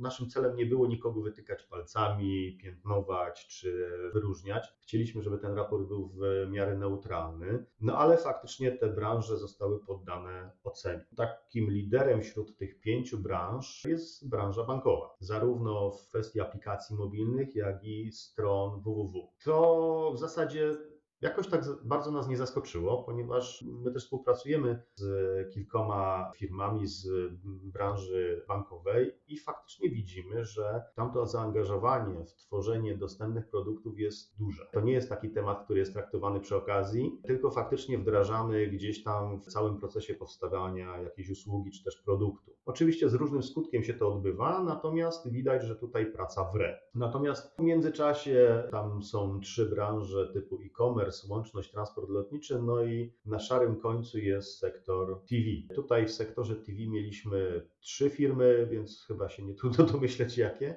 [0.00, 4.74] Naszym celem nie było nikogo wytykać palcami, piętnować czy wyróżniać.
[4.80, 10.50] Chcieliśmy, żeby ten raport był w miarę neutralny, no ale faktycznie te branże zostały poddane
[10.64, 11.06] ocenie.
[11.16, 17.84] Takim liderem wśród tych pięciu branż jest branża bankowa, zarówno w kwestii aplikacji mobilnych, jak
[17.84, 19.28] i stron www.
[19.44, 20.76] To w zasadzie
[21.22, 27.08] jakoś tak bardzo nas nie zaskoczyło, ponieważ my też współpracujemy z kilkoma firmami z
[27.44, 34.66] branży bankowej i faktycznie widzimy, że tamto zaangażowanie w tworzenie dostępnych produktów jest duże.
[34.72, 39.40] To nie jest taki temat, który jest traktowany przy okazji, tylko faktycznie wdrażany gdzieś tam
[39.40, 42.52] w całym procesie powstawania jakiejś usługi czy też produktu.
[42.64, 46.80] Oczywiście z różnym skutkiem się to odbywa, natomiast widać, że tutaj praca wre.
[46.94, 53.12] Natomiast w międzyczasie tam są trzy branże typu e-commerce, e-commerce, łączność, transport lotniczy, no i
[53.26, 55.74] na szarym końcu jest sektor TV.
[55.74, 60.76] Tutaj w sektorze TV mieliśmy trzy firmy, więc chyba się nie trudno domyśleć jakie.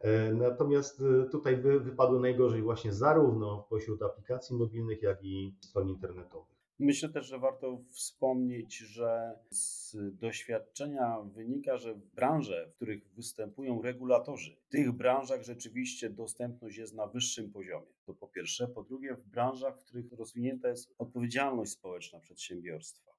[0.00, 6.53] E, natomiast e, tutaj wypadły najgorzej właśnie zarówno pośród aplikacji mobilnych, jak i stron internetowych.
[6.78, 13.82] Myślę też, że warto wspomnieć, że z doświadczenia wynika, że w branże, w których występują
[13.82, 17.92] regulatorzy, w tych branżach rzeczywiście dostępność jest na wyższym poziomie.
[18.04, 18.68] To po pierwsze.
[18.68, 23.12] Po drugie, w branżach, w których rozwinięta jest odpowiedzialność społeczna przedsiębiorstwa.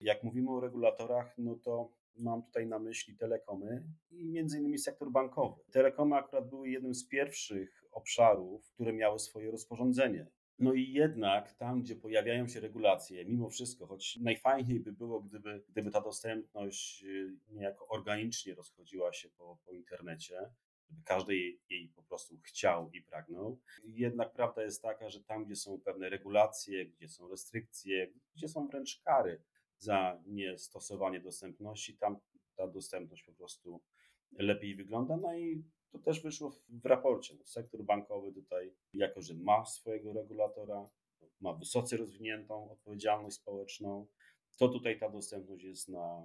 [0.00, 5.10] Jak mówimy o regulatorach, no to Mam tutaj na myśli telekomy i między innymi sektor
[5.10, 5.62] bankowy.
[5.70, 10.26] Telekomy akurat były jednym z pierwszych obszarów, które miały swoje rozporządzenie.
[10.60, 15.64] No i jednak tam, gdzie pojawiają się regulacje, mimo wszystko, choć najfajniej by było, gdyby,
[15.68, 20.50] gdyby ta dostępność y, niejako organicznie rozchodziła się po, po internecie,
[20.88, 23.60] gdyby każdy jej, jej, po prostu chciał i pragnął.
[23.84, 28.68] Jednak prawda jest taka, że tam, gdzie są pewne regulacje, gdzie są restrykcje, gdzie są
[28.68, 29.42] wręcz kary
[29.78, 32.16] za niestosowanie dostępności, tam
[32.56, 33.80] ta dostępność po prostu
[34.32, 35.16] lepiej wygląda.
[35.16, 37.34] No i to też wyszło w raporcie.
[37.38, 40.88] No, sektor bankowy tutaj, jako że ma swojego regulatora,
[41.40, 44.06] ma wysoce rozwiniętą odpowiedzialność społeczną,
[44.58, 46.22] to tutaj ta dostępność jest na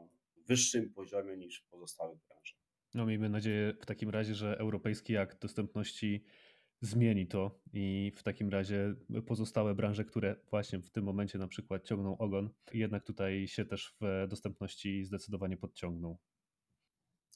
[0.47, 2.59] wyższym poziomie niż w pozostałych branżach.
[2.93, 6.23] No miejmy nadzieję w takim razie, że Europejski Akt Dostępności
[6.81, 8.95] zmieni to i w takim razie
[9.27, 13.95] pozostałe branże, które właśnie w tym momencie na przykład ciągną ogon, jednak tutaj się też
[14.01, 16.17] w dostępności zdecydowanie podciągną.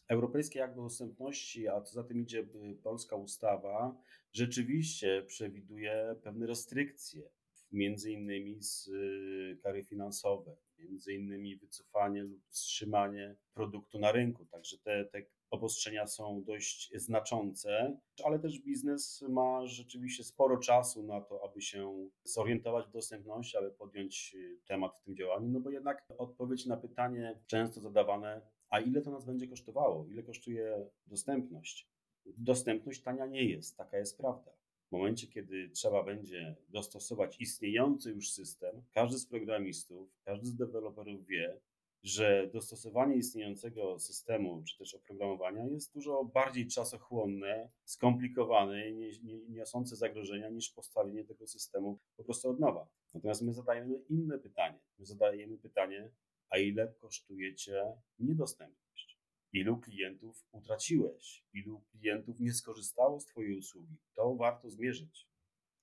[0.09, 2.47] Europejski Akt Dostępności, a co za tym idzie
[2.83, 3.95] polska ustawa,
[4.33, 7.29] rzeczywiście przewiduje pewne restrykcje,
[7.71, 14.45] między innymi z y, kary finansowe, między innymi wycofanie lub wstrzymanie produktu na rynku.
[14.45, 21.21] Także te, te obostrzenia są dość znaczące, ale też biznes ma rzeczywiście sporo czasu na
[21.21, 25.69] to, aby się zorientować w dostępności, aby podjąć y, temat w tym działaniu, no bo
[25.69, 31.89] jednak odpowiedź na pytanie często zadawane, a ile to nas będzie kosztowało, ile kosztuje dostępność?
[32.25, 34.51] Dostępność tania nie jest, taka jest prawda.
[34.87, 41.25] W momencie, kiedy trzeba będzie dostosować istniejący już system, każdy z programistów, każdy z deweloperów
[41.25, 41.59] wie,
[42.03, 50.49] że dostosowanie istniejącego systemu czy też oprogramowania jest dużo bardziej czasochłonne, skomplikowane i niosące zagrożenia
[50.49, 52.87] niż postawienie tego systemu po prostu od nowa.
[53.13, 54.79] Natomiast my zadajemy inne pytanie.
[54.99, 56.11] My zadajemy pytanie,
[56.49, 57.83] a ile kosztuje cię
[58.19, 59.19] niedostępność?
[59.53, 61.45] Ilu klientów utraciłeś?
[61.53, 63.97] Ilu klientów nie skorzystało z Twojej usługi?
[64.15, 65.29] To warto zmierzyć.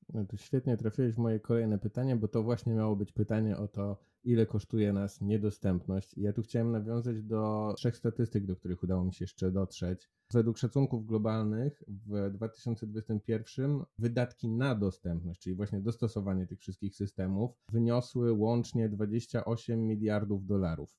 [0.09, 3.69] No to świetnie trafiłeś w moje kolejne pytanie, bo to właśnie miało być pytanie o
[3.69, 6.19] to, ile kosztuje nas niedostępność.
[6.19, 10.11] Ja tu chciałem nawiązać do trzech statystyk, do których udało mi się jeszcze dotrzeć.
[10.33, 18.33] Według szacunków globalnych w 2021 wydatki na dostępność, czyli właśnie dostosowanie tych wszystkich systemów, wyniosły
[18.33, 20.99] łącznie 28 miliardów dolarów.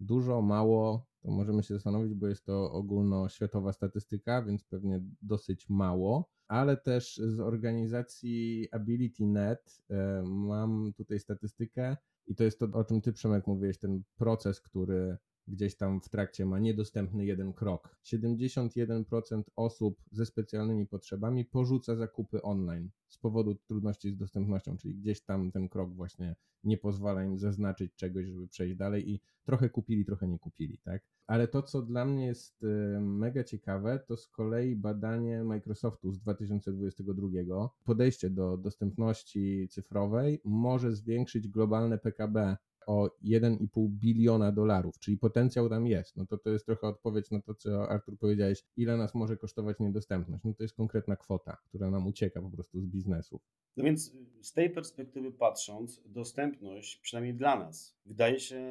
[0.00, 6.30] Dużo, mało, to możemy się zastanowić, bo jest to ogólnoświatowa statystyka, więc pewnie dosyć mało,
[6.48, 11.96] ale też z organizacji AbilityNet e, mam tutaj statystykę
[12.30, 15.16] i to jest to, o czym ty Przemek mówiłeś, ten proces, który
[15.50, 17.96] gdzieś tam w trakcie ma niedostępny jeden krok.
[18.04, 25.20] 71% osób ze specjalnymi potrzebami porzuca zakupy online z powodu trudności z dostępnością, czyli gdzieś
[25.20, 30.04] tam ten krok właśnie nie pozwala im zaznaczyć czegoś, żeby przejść dalej i trochę kupili,
[30.04, 31.02] trochę nie kupili, tak?
[31.26, 32.66] Ale to, co dla mnie jest y,
[33.00, 37.68] mega ciekawe, to z kolei badanie Microsoftu z 2022.
[37.84, 45.86] Podejście do dostępności cyfrowej może zwiększyć globalne PKB o 1,5 biliona dolarów, czyli potencjał tam
[45.86, 46.16] jest.
[46.16, 49.78] No to to jest trochę odpowiedź na to, co Artur powiedziałeś, ile nas może kosztować
[49.80, 50.44] niedostępność.
[50.44, 53.40] No to jest konkretna kwota, która nam ucieka po prostu z biznesu.
[53.76, 58.62] No więc z tej perspektywy patrząc, dostępność, przynajmniej dla nas, wydaje się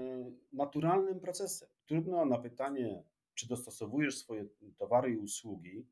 [0.54, 1.70] naturalnym procesem.
[1.86, 4.46] Trudno na pytanie, czy dostosowujesz swoje
[4.78, 5.86] towary i usługi,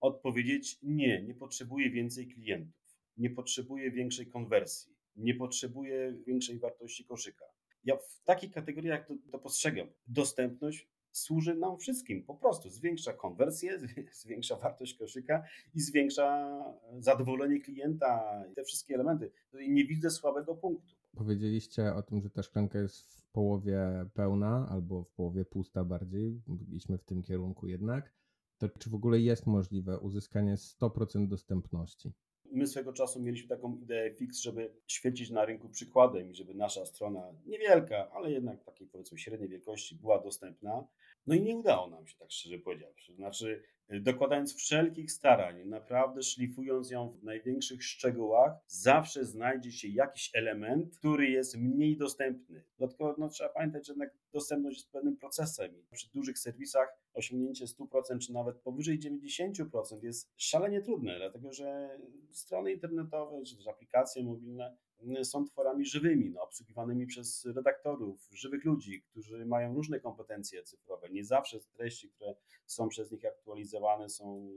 [0.00, 7.44] odpowiedzieć nie, nie potrzebuję więcej klientów, nie potrzebuję większej konwersji, nie potrzebuję większej wartości koszyka.
[7.86, 9.88] Ja w takich kategoriach to, to postrzegam.
[10.06, 13.78] Dostępność służy nam wszystkim, po prostu zwiększa konwersję,
[14.22, 15.42] zwiększa wartość koszyka
[15.74, 16.58] i zwiększa
[16.98, 19.30] zadowolenie klienta i te wszystkie elementy.
[19.60, 20.94] I nie widzę słabego punktu.
[21.16, 23.78] Powiedzieliście o tym, że ta szklanka jest w połowie
[24.14, 26.42] pełna albo w połowie pusta bardziej.
[26.72, 28.12] Idźmy w tym kierunku jednak.
[28.58, 32.12] To czy w ogóle jest możliwe uzyskanie 100% dostępności?
[32.52, 36.86] My swego czasu mieliśmy taką ideę fix, żeby świecić na rynku przykładem i żeby nasza
[36.86, 40.86] strona niewielka, ale jednak takiej powiedzmy średniej wielkości była dostępna.
[41.26, 43.14] No i nie udało nam się, tak szczerze powiedziawszy.
[43.14, 50.98] Znaczy, dokładając wszelkich starań, naprawdę szlifując ją w największych szczegółach, zawsze znajdzie się jakiś element,
[50.98, 52.64] który jest mniej dostępny.
[52.78, 55.82] Dodatkowo no, trzeba pamiętać, że jednak dostępność jest pewnym procesem.
[55.92, 61.98] Przy dużych serwisach osiągnięcie 100% czy nawet powyżej 90% jest szalenie trudne, dlatego że
[62.30, 64.76] strony internetowe czy też aplikacje mobilne
[65.22, 71.10] są tworami żywymi, no, obsługiwanymi przez redaktorów, żywych ludzi, którzy mają różne kompetencje cyfrowe.
[71.10, 72.34] Nie zawsze treści, które
[72.66, 74.50] są przez nich aktualizowane, są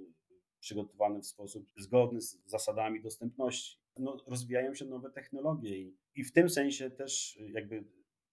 [0.60, 3.80] przygotowane w sposób zgodny z zasadami dostępności.
[3.98, 7.84] No, rozwijają się nowe technologie i, i w tym sensie też jakby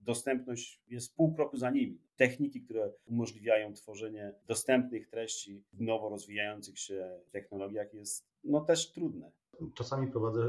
[0.00, 2.00] dostępność jest pół kroku za nimi.
[2.16, 9.32] Techniki, które umożliwiają tworzenie dostępnych treści w nowo rozwijających się technologiach jest no też trudne.
[9.74, 10.42] Czasami prowadzę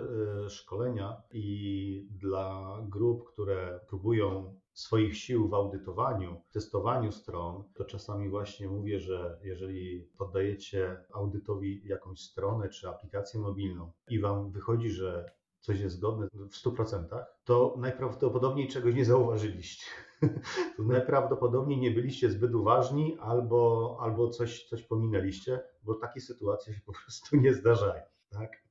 [0.46, 8.30] e, szkolenia i dla grup, które próbują swoich sił w audytowaniu, testowaniu stron, to czasami
[8.30, 15.32] właśnie mówię, że jeżeli poddajecie audytowi jakąś stronę czy aplikację mobilną i wam wychodzi, że
[15.60, 19.86] coś jest zgodne w 100%, to najprawdopodobniej czegoś nie zauważyliście.
[20.80, 26.94] najprawdopodobniej nie byliście zbyt uważni albo, albo coś, coś pominęliście, bo takie sytuacje się po
[26.94, 28.04] prostu nie zdarzają.
[28.30, 28.67] Tak?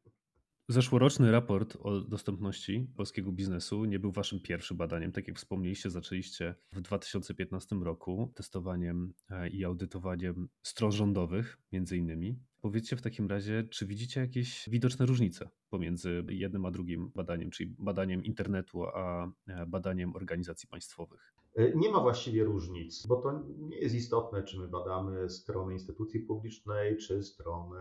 [0.68, 5.12] Zeszłoroczny raport o dostępności polskiego biznesu nie był waszym pierwszym badaniem.
[5.12, 12.38] Tak jak wspomnieliście, zaczęliście w 2015 roku testowaniem e, i audytowaniem stron rządowych, między innymi.
[12.61, 17.74] Powiedzcie w takim razie, czy widzicie jakieś widoczne różnice pomiędzy jednym a drugim badaniem, czyli
[17.79, 21.35] badaniem internetu a e, badaniem organizacji państwowych?
[21.57, 26.21] E, nie ma właściwie różnic, bo to nie jest istotne, czy my badamy stronę instytucji
[26.21, 27.81] publicznej, czy stronę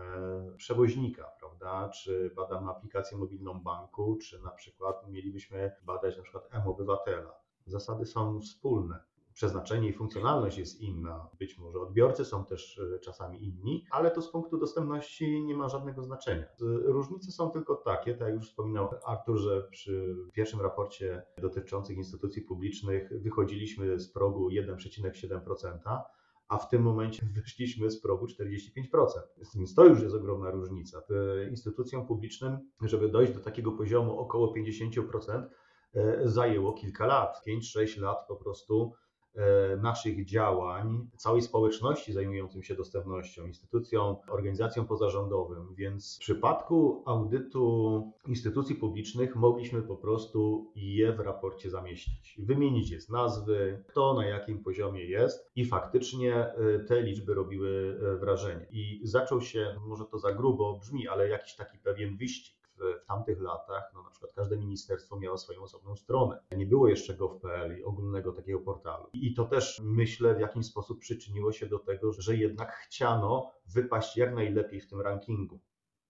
[0.56, 1.88] przewoźnika, prawda?
[1.88, 7.40] Czy badamy aplikację mobilną banku, czy na przykład mielibyśmy badać na przykład M-Obywatela.
[7.66, 9.00] Zasady są wspólne
[9.36, 11.28] przeznaczenie i funkcjonalność jest inna.
[11.38, 15.68] Być może odbiorcy są też e, czasami inni, ale to z punktu dostępności nie ma
[15.68, 16.44] żadnego znaczenia.
[16.84, 22.42] Różnice są tylko takie, tak jak już wspominał Artur, że przy pierwszym raporcie dotyczących instytucji
[22.42, 25.98] publicznych wychodziliśmy z progu 1,7%,
[26.48, 28.60] a w tym momencie wyszliśmy z progu 45%.
[29.54, 31.02] Więc to już jest ogromna różnica.
[31.50, 35.42] Instytucjom publicznym, żeby dojść do takiego poziomu około 50%,
[35.94, 38.92] e, zajęło kilka lat, 5-6 lat po prostu
[39.82, 48.74] naszych działań, całej społeczności zajmującym się dostępnością, instytucjom, organizacjom pozarządowym, więc w przypadku audytu instytucji
[48.74, 54.62] publicznych mogliśmy po prostu je w raporcie zamieścić, wymienić je z nazwy, kto na jakim
[54.62, 58.66] poziomie jest i faktycznie e, te liczby robiły e, wrażenie.
[58.70, 63.40] I zaczął się, może to za grubo brzmi, ale jakiś taki pewien wyścig w, tamtych
[63.40, 66.40] latach, no na przykład każde ministerstwo miało swoją osobną stronę.
[66.56, 69.06] Nie było jeszcze gov.pl i ogólnego takiego portalu.
[69.12, 74.16] I to też myślę w jakiś sposób przyczyniło się do tego, że jednak chciano wypaść
[74.16, 75.60] jak najlepiej w tym rankingu.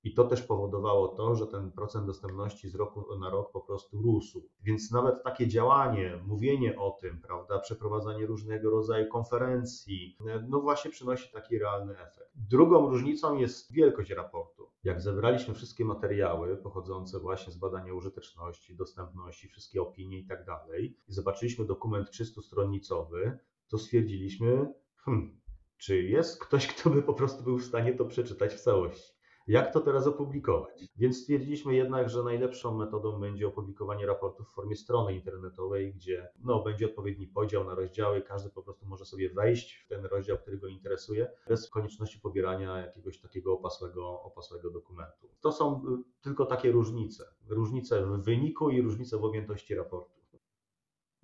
[0.06, 4.02] I to też powodowało to, że ten procent dostępności z roku na rok po prostu
[4.02, 4.48] rósł.
[4.62, 11.32] Więc nawet takie działanie, mówienie o tym, prawda, przeprowadzanie różnego rodzaju konferencji, no właśnie przynosi
[11.32, 12.30] taki realny efekt.
[12.34, 14.70] Drugą różnicą jest wielkość raportu.
[14.84, 20.96] Jak zebraliśmy wszystkie materiały pochodzące właśnie z badania użyteczności, dostępności, wszystkie opinie i tak dalej,
[21.08, 23.32] i zobaczyliśmy dokument 300-stronicowy,
[23.68, 25.40] to stwierdziliśmy, hmm,
[25.76, 29.15] czy jest ktoś, kto by po prostu był w stanie to przeczytać w całości
[29.46, 30.84] jak to teraz opublikować.
[30.96, 36.62] Więc stwierdziliśmy jednak, że najlepszą metodą będzie opublikowanie raportu w formie strony internetowej, gdzie no,
[36.62, 40.58] będzie odpowiedni podział na rozdziały, każdy po prostu może sobie wejść w ten rozdział, który
[40.58, 45.28] go interesuje, bez konieczności pobierania jakiegoś takiego opasłego, opasłego dokumentu.
[45.40, 47.24] To są y, tylko takie różnice.
[47.48, 50.15] Różnice w wyniku i różnice w objętości raportu.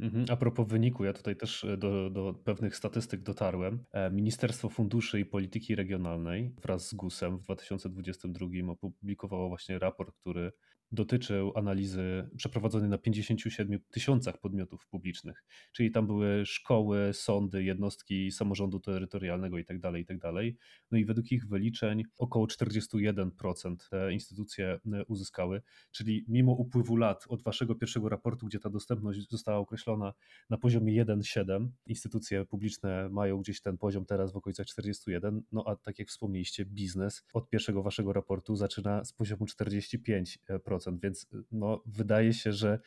[0.02, 0.24] Mhm.
[0.30, 3.84] A propos wyniku, ja tutaj też e, do, do pewnych statystyk dotarłem.
[3.92, 10.52] E, Ministerstwo Funduszy i Polityki Regionalnej wraz z GUS-em w 2022 opublikowało właśnie raport, który
[10.92, 18.80] dotyczył analizy przeprowadzonej na 57 tysiącach podmiotów publicznych, czyli tam były szkoły, sądy, jednostki samorządu
[18.80, 20.20] terytorialnego itd., tak itd.
[20.20, 20.44] Tak
[20.90, 27.24] no i według ich wyliczeń około 41% te instytucje e, uzyskały, czyli mimo upływu lat
[27.28, 30.12] od waszego pierwszego raportu, gdzie ta dostępność została określona
[30.50, 35.76] na poziomie 1,7, instytucje publiczne mają gdzieś ten poziom teraz w okolicach 41, no a
[35.76, 41.82] tak jak wspomnieliście, biznes od pierwszego waszego raportu zaczyna z poziomu 45% więc y, no,
[41.86, 42.78] wydaje się, że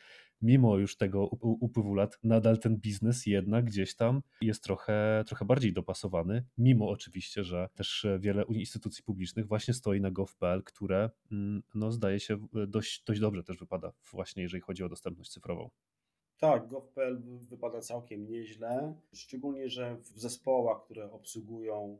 [0.42, 5.72] mimo już tego upływu lat, nadal ten biznes jednak gdzieś tam jest trochę, trochę bardziej
[5.72, 11.92] dopasowany, mimo oczywiście, że też wiele instytucji publicznych właśnie stoi na gov.pl, które mm, no,
[11.92, 15.70] zdaje się dość, dość dobrze też wypada właśnie jeżeli chodzi o dostępność cyfrową.
[16.38, 21.98] Tak, gov.pl wypada całkiem nieźle, szczególnie, że w zespołach, które obsługują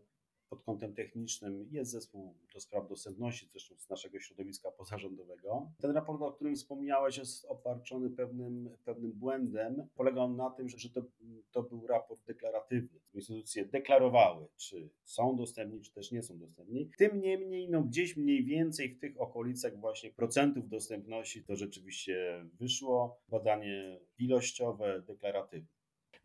[0.49, 5.71] pod kątem technicznym jest zespół do spraw dostępności, zresztą z naszego środowiska pozarządowego.
[5.81, 9.89] Ten raport, o którym wspomniałeś, jest obarczony pewnym, pewnym błędem.
[9.95, 11.03] Polega on na tym, że to,
[11.51, 13.01] to był raport deklaratywny.
[13.15, 16.91] Instytucje deklarowały, czy są dostępni, czy też nie są dostępni.
[16.99, 23.21] Tym niemniej, no gdzieś mniej więcej w tych okolicach właśnie procentów dostępności to rzeczywiście wyszło.
[23.29, 25.76] Badanie ilościowe, deklaratywne.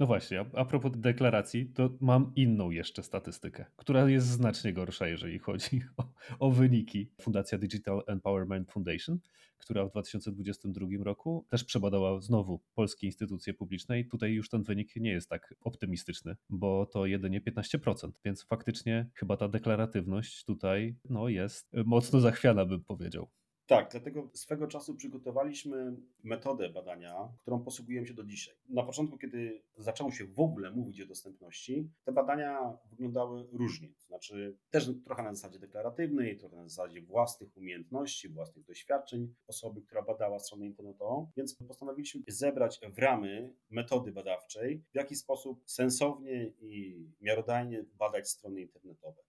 [0.02, 5.40] No właśnie, a, propos deklaracji, to mam inną jeszcze statystykę, która jest znacznie gorsza, jeżeli
[5.40, 7.12] chodzi o, o wyniki.
[7.22, 9.20] Fundacja Digital Empowerment Foundation,
[9.58, 14.96] która w 2022 roku też przebadała znowu polskie instytucje publiczne i tutaj już ten wynik
[14.96, 21.30] nie jest tak optymistyczny, bo to jedynie 15%, więc faktycznie chyba ta deklaratywność tutaj no,
[21.30, 23.30] jest mocno zachwiana, bym powiedział.
[23.72, 28.56] Tak, dlatego swego czasu przygotowaliśmy metodę badania, którą posługujemy się do dzisiaj.
[28.70, 33.88] Na początku, kiedy zaczęło się w ogóle mówić o dostępności, te badania wyglądały różnie.
[33.88, 39.82] To znaczy też trochę na zasadzie deklaratywnej, trochę na zasadzie własnych umiejętności, własnych doświadczeń osoby,
[39.82, 41.32] która badała stronę internetową.
[41.38, 48.62] Więc postanowiliśmy zebrać w ramy metody badawczej, w jaki sposób sensownie i miarodajnie badać strony
[48.62, 49.22] internetowe.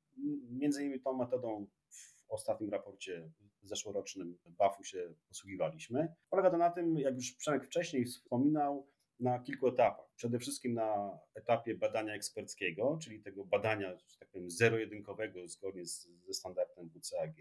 [0.50, 3.30] Między innymi tą metodą w ostatnim raporcie
[3.62, 6.14] zeszłorocznym BAF-u się posługiwaliśmy.
[6.30, 8.86] Polega to na tym, jak już Przemek wcześniej wspominał,
[9.22, 10.06] na kilku etapach.
[10.16, 16.08] Przede wszystkim na etapie badania eksperckiego, czyli tego badania, że tak powiem, zero-jedynkowego zgodnie z,
[16.26, 17.34] ze standardem WCAG.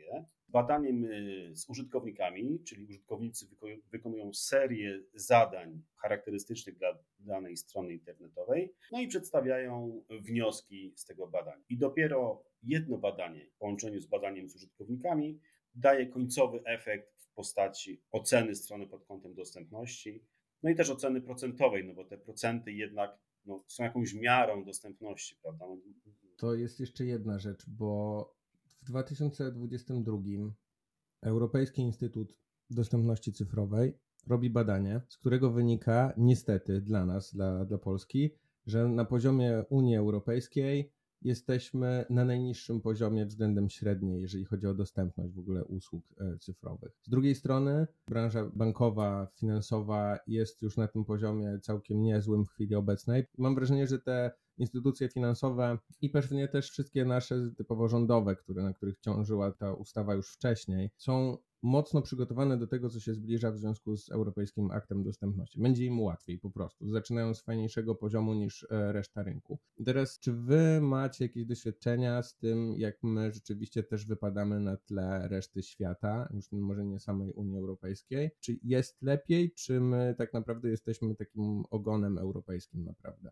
[0.48, 3.46] Badaniem y, z użytkownikami, czyli użytkownicy
[3.92, 11.64] wykonują serię zadań charakterystycznych dla danej strony internetowej, no i przedstawiają wnioski z tego badania.
[11.70, 15.40] I dopiero jedno badanie w połączeniu z badaniem z użytkownikami
[15.76, 20.26] daje końcowy efekt w postaci oceny strony pod kątem dostępności,
[20.64, 25.36] no i też oceny procentowej, no bo te procenty jednak no, są jakąś miarą dostępności,
[25.42, 25.66] prawda?
[25.68, 25.78] No,
[26.38, 28.34] to jest jeszcze jedna rzecz, bo
[28.82, 30.18] w 2022
[31.22, 32.38] Europejski Instytut
[32.70, 33.94] Dostępności Cyfrowej
[34.28, 39.96] robi badanie, z którego wynika niestety dla nas, dla, dla Polski, że na poziomie Unii
[39.96, 46.38] Europejskiej jesteśmy na najniższym poziomie względem średniej, jeżeli chodzi o dostępność w ogóle usług e,
[46.38, 46.92] cyfrowych.
[47.02, 52.76] Z drugiej strony, branża bankowa, finansowa jest już na tym poziomie całkiem niezłym w chwili
[52.76, 53.24] obecnej.
[53.38, 58.74] Mam wrażenie, że te instytucje finansowe i pewnie też wszystkie nasze typowo rządowe, które, na
[58.74, 63.58] których ciążyła ta ustawa już wcześniej, są mocno przygotowane do tego, co się zbliża w
[63.58, 65.62] związku z Europejskim Aktem Dostępności.
[65.62, 66.90] Będzie im łatwiej po prostu.
[66.90, 69.60] Zaczynają z fajniejszego poziomu niż e, reszta rynku.
[69.86, 75.28] Teraz, czy wy macie jakieś doświadczenia z tym, jak my rzeczywiście też wypadamy na tle
[75.28, 78.32] reszty świata, już może nie samej Unii Europejskiej?
[78.40, 83.32] Czy jest lepiej, czy my tak naprawdę jesteśmy takim ogonem europejskim naprawdę?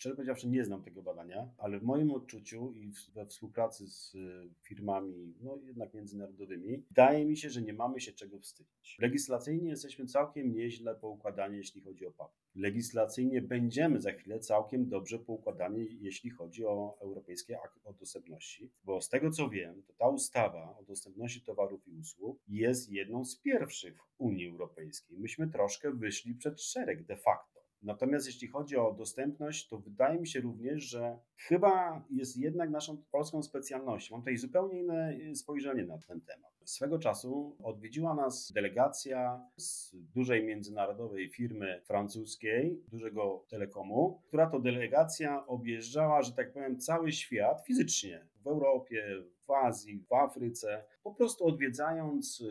[0.00, 4.50] Szczerze powiedziawszy, nie znam tego badania, ale w moim odczuciu i we współpracy z y,
[4.62, 8.96] firmami, no jednak międzynarodowymi, wydaje mi się, że nie mamy się czego wstydzić.
[8.98, 12.32] Legislacyjnie jesteśmy całkiem nieźle poukładani, jeśli chodzi o PAP.
[12.54, 19.00] Legislacyjnie będziemy za chwilę całkiem dobrze poukładani, jeśli chodzi o europejskie akt o dostępności, bo
[19.00, 23.36] z tego co wiem, to ta ustawa o dostępności towarów i usług jest jedną z
[23.36, 25.18] pierwszych w Unii Europejskiej.
[25.18, 27.59] Myśmy troszkę wyszli przed szereg de facto.
[27.82, 33.02] Natomiast jeśli chodzi o dostępność, to wydaje mi się również, że chyba jest jednak naszą
[33.10, 34.14] polską specjalnością.
[34.14, 36.50] Mam tutaj zupełnie inne y, spojrzenie na ten temat.
[36.64, 45.46] Swego czasu odwiedziła nas delegacja z dużej międzynarodowej firmy francuskiej, dużego telekomu, która to delegacja
[45.46, 51.46] objeżdżała, że tak powiem, cały świat fizycznie w Europie, w Azji, w Afryce, po prostu
[51.46, 52.44] odwiedzając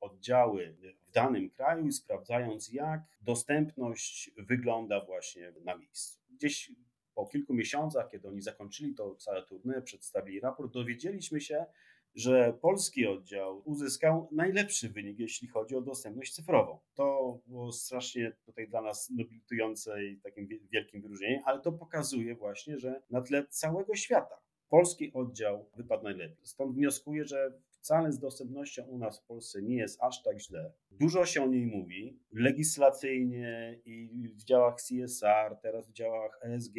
[0.00, 0.76] oddziały
[1.08, 6.20] w danym kraju i sprawdzając, jak dostępność wygląda właśnie na miejscu.
[6.30, 6.72] Gdzieś
[7.14, 11.66] po kilku miesiącach, kiedy oni zakończyli to całe tournée, przedstawili raport, dowiedzieliśmy się,
[12.14, 16.78] że polski oddział uzyskał najlepszy wynik, jeśli chodzi o dostępność cyfrową.
[16.94, 22.78] To było strasznie tutaj dla nas nobilitujące i takim wielkim wyróżnieniem, ale to pokazuje właśnie,
[22.78, 24.43] że na tle całego świata
[24.74, 26.46] polski oddział wypadł najlepiej.
[26.46, 30.72] Stąd wnioskuję, że wcale z dostępnością u nas w Polsce nie jest aż tak źle.
[30.90, 36.74] Dużo się o niej mówi legislacyjnie i w działach CSR, teraz w działach ESG.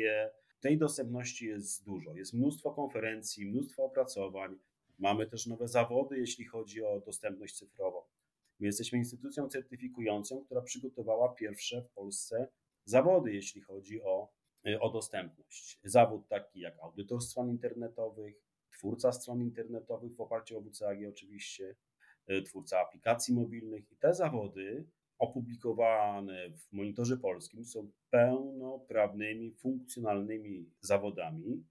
[0.60, 2.16] Tej dostępności jest dużo.
[2.16, 4.60] Jest mnóstwo konferencji, mnóstwo opracowań.
[5.00, 8.02] Mamy też nowe zawody, jeśli chodzi o dostępność cyfrową.
[8.60, 12.48] My jesteśmy instytucją certyfikującą, która przygotowała pierwsze w Polsce
[12.86, 14.32] zawody, jeśli chodzi o,
[14.80, 15.80] o dostępność.
[15.84, 18.36] Zawód taki jak audytor stron internetowych,
[18.72, 21.76] twórca stron internetowych w oparciu o WCAG oczywiście,
[22.28, 24.86] e, twórca aplikacji mobilnych i te zawody
[25.18, 31.64] opublikowane w Monitorze Polskim są pełnoprawnymi, funkcjonalnymi zawodami,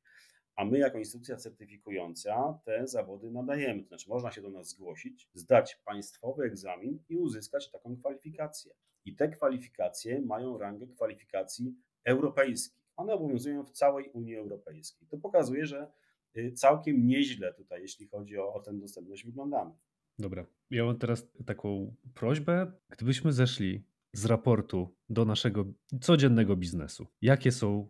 [0.57, 3.83] a my jako instytucja certyfikująca te zawody nadajemy.
[3.83, 8.75] To znaczy można się do nas zgłosić, zdać państwowy egzamin i uzyskać taką kwalifikację.
[9.05, 11.75] I te kwalifikacje mają rangę kwalifikacji
[12.05, 12.84] europejskich.
[12.97, 15.09] One obowiązują w całej Unii Europejskiej.
[15.09, 15.93] To pokazuje, że
[16.37, 19.71] Y, całkiem nieźle tutaj, jeśli chodzi o, o tę dostępność, wyglądamy.
[20.19, 22.73] Dobra, ja mam teraz taką prośbę.
[22.91, 25.65] Gdybyśmy zeszli z raportu do naszego
[26.01, 27.07] codziennego biznesu.
[27.23, 27.89] Jakie są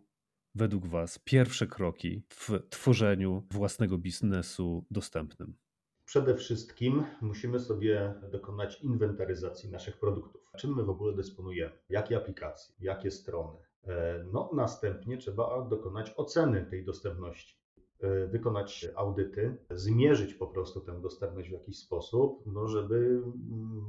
[0.55, 5.57] według Was pierwsze kroki w tworzeniu własnego biznesu dostępnym?
[6.05, 10.51] Przede wszystkim musimy sobie dokonać inwentaryzacji naszych produktów.
[10.57, 11.77] Czym my w ogóle dysponujemy?
[11.89, 12.75] Jakie aplikacje?
[12.79, 13.59] Jakie strony?
[13.87, 17.55] E, no, następnie trzeba dokonać oceny tej dostępności.
[18.01, 23.21] E, wykonać audyty, zmierzyć po prostu tę dostępność w jakiś sposób, no żeby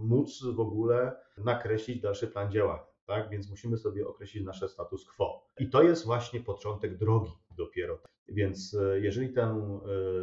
[0.00, 2.86] móc w ogóle nakreślić dalszy plan działania.
[3.06, 3.30] Tak?
[3.30, 5.42] Więc musimy sobie określić nasze status quo.
[5.58, 7.98] I to jest właśnie początek drogi dopiero.
[8.28, 9.80] Więc e, jeżeli tę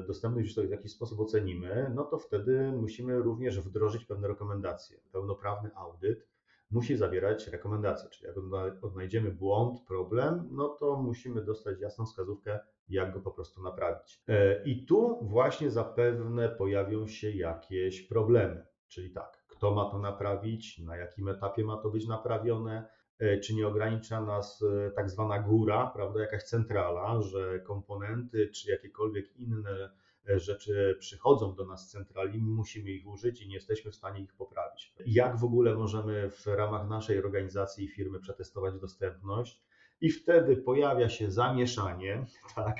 [0.07, 4.97] dostępność w jakiś sposób ocenimy, no to wtedy musimy również wdrożyć pewne rekomendacje.
[5.11, 6.32] Pełnoprawny audyt
[6.73, 8.37] musi zawierać rekomendacje, czyli jak
[8.83, 12.59] odnajdziemy błąd, problem, no to musimy dostać jasną wskazówkę,
[12.89, 14.21] jak go po prostu naprawić.
[14.27, 20.79] E, I tu właśnie zapewne pojawią się jakieś problemy, czyli tak, kto ma to naprawić,
[20.79, 22.85] na jakim etapie ma to być naprawione,
[23.19, 28.71] e, czy nie ogranicza nas e, tak zwana góra, prawda, jakaś centrala, że komponenty czy
[28.71, 29.89] jakiekolwiek inne
[30.27, 34.33] rzeczy przychodzą do nas z centrali, musimy ich użyć i nie jesteśmy w stanie ich
[34.33, 34.93] poprawić.
[35.05, 39.61] Jak w ogóle możemy w ramach naszej organizacji i firmy przetestować dostępność?
[40.01, 42.77] I wtedy pojawia się zamieszanie, tak?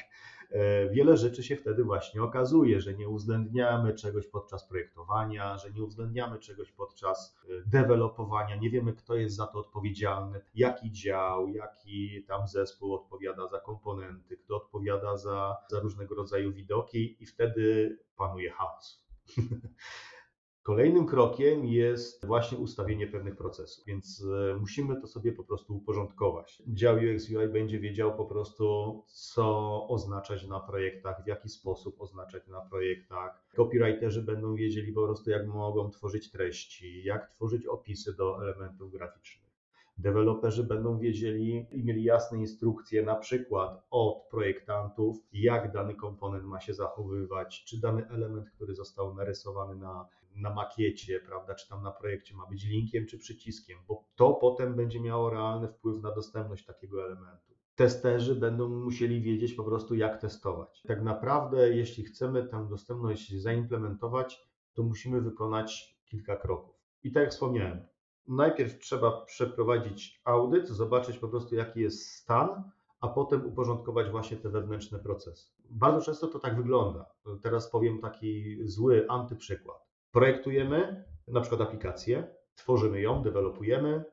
[0.54, 5.84] E, wiele rzeczy się wtedy właśnie okazuje, że nie uwzględniamy czegoś podczas projektowania, że nie
[5.84, 12.24] uwzględniamy czegoś podczas e, dewelopowania, nie wiemy, kto jest za to odpowiedzialny, jaki dział, jaki
[12.28, 18.52] tam zespół odpowiada za komponenty, kto odpowiada za, za różnego rodzaju widoki, i wtedy panuje
[18.52, 19.04] chaos.
[20.64, 26.64] Kolejnym krokiem jest właśnie ustawienie pewnych procesów, więc e, musimy to sobie po prostu uporządkować.
[26.68, 32.48] Dział UX UI będzie wiedział po prostu, co oznaczać na projektach, w jaki sposób oznaczać
[32.48, 33.44] na projektach.
[33.56, 39.54] Copywriterzy będą wiedzieli po prostu, jak mogą tworzyć treści, jak tworzyć opisy do elementów graficznych.
[39.98, 46.60] Deweloperzy będą wiedzieli i mieli jasne instrukcje, na przykład od projektantów, jak dany komponent ma
[46.60, 51.92] się zachowywać, czy dany element, który został narysowany na na makiecie, prawda, czy tam na
[51.92, 56.66] projekcie ma być linkiem czy przyciskiem, bo to potem będzie miało realny wpływ na dostępność
[56.66, 57.54] takiego elementu.
[57.76, 60.82] Testerzy będą musieli wiedzieć po prostu, jak testować.
[60.88, 66.76] Tak naprawdę, jeśli chcemy tę dostępność zaimplementować, to musimy wykonać kilka kroków.
[67.04, 67.86] I tak jak wspomniałem,
[68.28, 74.50] najpierw trzeba przeprowadzić audyt, zobaczyć po prostu, jaki jest stan, a potem uporządkować właśnie te
[74.50, 75.48] wewnętrzne procesy.
[75.70, 77.06] Bardzo często to tak wygląda.
[77.42, 79.93] Teraz powiem taki zły antyprzykład.
[80.14, 84.04] Projektujemy na przykład aplikację, tworzymy ją, dewelopujemy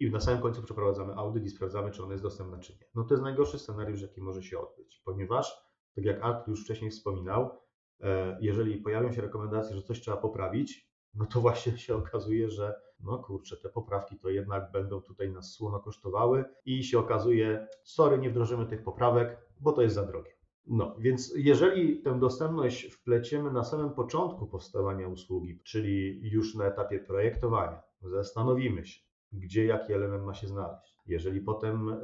[0.00, 2.86] i na samym końcu przeprowadzamy audyt i sprawdzamy, czy ona jest dostępna, czy nie.
[2.94, 5.56] No to jest najgorszy scenariusz, jaki może się odbyć, ponieważ,
[5.94, 7.50] tak jak Artur już wcześniej wspominał,
[8.00, 12.74] e, jeżeli pojawią się rekomendacje, że coś trzeba poprawić, no to właśnie się okazuje, że
[13.00, 18.18] no kurczę, te poprawki to jednak będą tutaj nas słono kosztowały i się okazuje, sorry,
[18.18, 20.37] nie wdrożymy tych poprawek, bo to jest za drogie.
[20.68, 26.98] No, więc jeżeli tę dostępność wpleciemy na samym początku powstawania usługi, czyli już na etapie
[26.98, 29.00] projektowania, zastanowimy się,
[29.32, 30.98] gdzie jaki element ma się znaleźć.
[31.06, 31.96] Jeżeli potem e,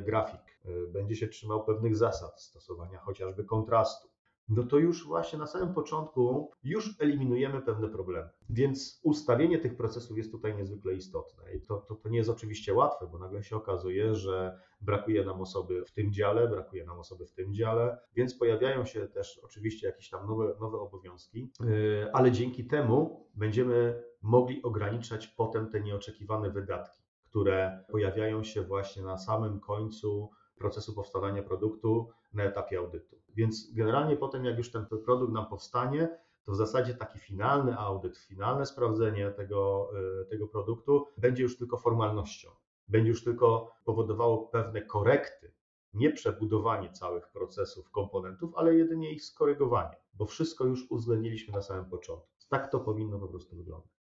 [0.00, 4.08] grafik e, będzie się trzymał pewnych zasad stosowania chociażby kontrastu,
[4.48, 8.28] no to już właśnie na samym początku już eliminujemy pewne problemy.
[8.50, 11.54] Więc ustawienie tych procesów jest tutaj niezwykle istotne.
[11.54, 15.40] I to, to, to nie jest oczywiście łatwe, bo nagle się okazuje, że brakuje nam
[15.40, 19.86] osoby w tym dziale, brakuje nam osoby w tym dziale, więc pojawiają się też oczywiście
[19.86, 26.50] jakieś tam nowe, nowe obowiązki, yy, ale dzięki temu będziemy mogli ograniczać potem te nieoczekiwane
[26.50, 33.16] wydatki, które pojawiają się właśnie na samym końcu procesu powstawania produktu na etapie audytu.
[33.34, 38.18] Więc generalnie potem, jak już ten produkt nam powstanie, to w zasadzie taki finalny audyt,
[38.18, 39.90] finalne sprawdzenie tego,
[40.22, 42.50] e, tego produktu będzie już tylko formalnością.
[42.88, 45.52] Będzie już tylko powodowało pewne korekty,
[45.94, 51.84] nie przebudowanie całych procesów, komponentów, ale jedynie ich skorygowanie, bo wszystko już uwzględniliśmy na samym
[51.84, 52.28] początku.
[52.48, 53.98] Tak to powinno po prostu wyglądać.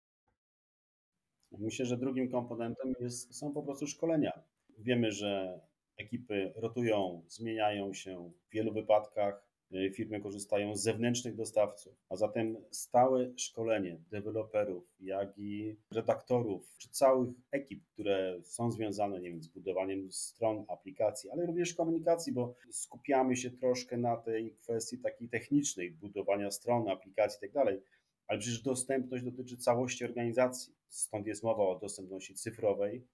[1.58, 4.32] Myślę, że drugim komponentem jest, są po prostu szkolenia.
[4.78, 5.60] Wiemy, że
[5.98, 8.30] ekipy rotują, zmieniają się.
[8.48, 15.38] W wielu wypadkach y, firmy korzystają z zewnętrznych dostawców, a zatem stałe szkolenie deweloperów, jak
[15.38, 21.46] i redaktorów, czy całych ekip, które są związane nie wiem, z budowaniem stron, aplikacji, ale
[21.46, 27.64] również komunikacji, bo skupiamy się troszkę na tej kwestii takiej technicznej, budowania stron, aplikacji itd.
[27.64, 30.74] Tak ale przecież dostępność dotyczy całości organizacji.
[30.88, 33.06] Stąd jest mowa o dostępności cyfrowej,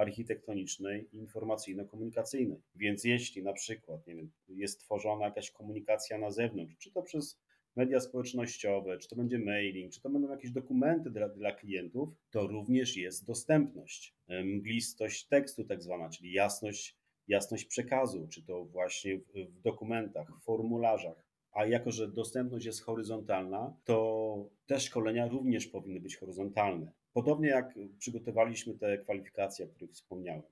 [0.00, 2.60] architektonicznej i informacyjno-komunikacyjnej.
[2.74, 7.40] Więc jeśli na przykład nie wiem, jest tworzona jakaś komunikacja na zewnątrz, czy to przez
[7.76, 12.46] media społecznościowe, czy to będzie mailing, czy to będą jakieś dokumenty dla, dla klientów, to
[12.46, 14.16] również jest dostępność.
[14.44, 16.96] Mglistość tekstu tak zwana, czyli jasność,
[17.28, 21.26] jasność przekazu, czy to właśnie w, w dokumentach, w formularzach.
[21.52, 26.92] A jako, że dostępność jest horyzontalna, to te szkolenia również powinny być horyzontalne.
[27.12, 30.42] Podobnie jak przygotowaliśmy te kwalifikacje, o których wspomniałem,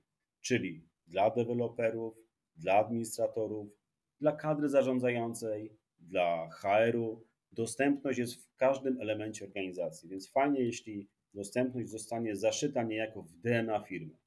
[0.41, 2.17] czyli dla deweloperów,
[2.57, 3.67] dla administratorów,
[4.19, 7.23] dla kadry zarządzającej, dla HR-u.
[7.51, 13.79] Dostępność jest w każdym elemencie organizacji, więc fajnie, jeśli dostępność zostanie zaszyta niejako w DNA
[13.79, 14.17] firmy.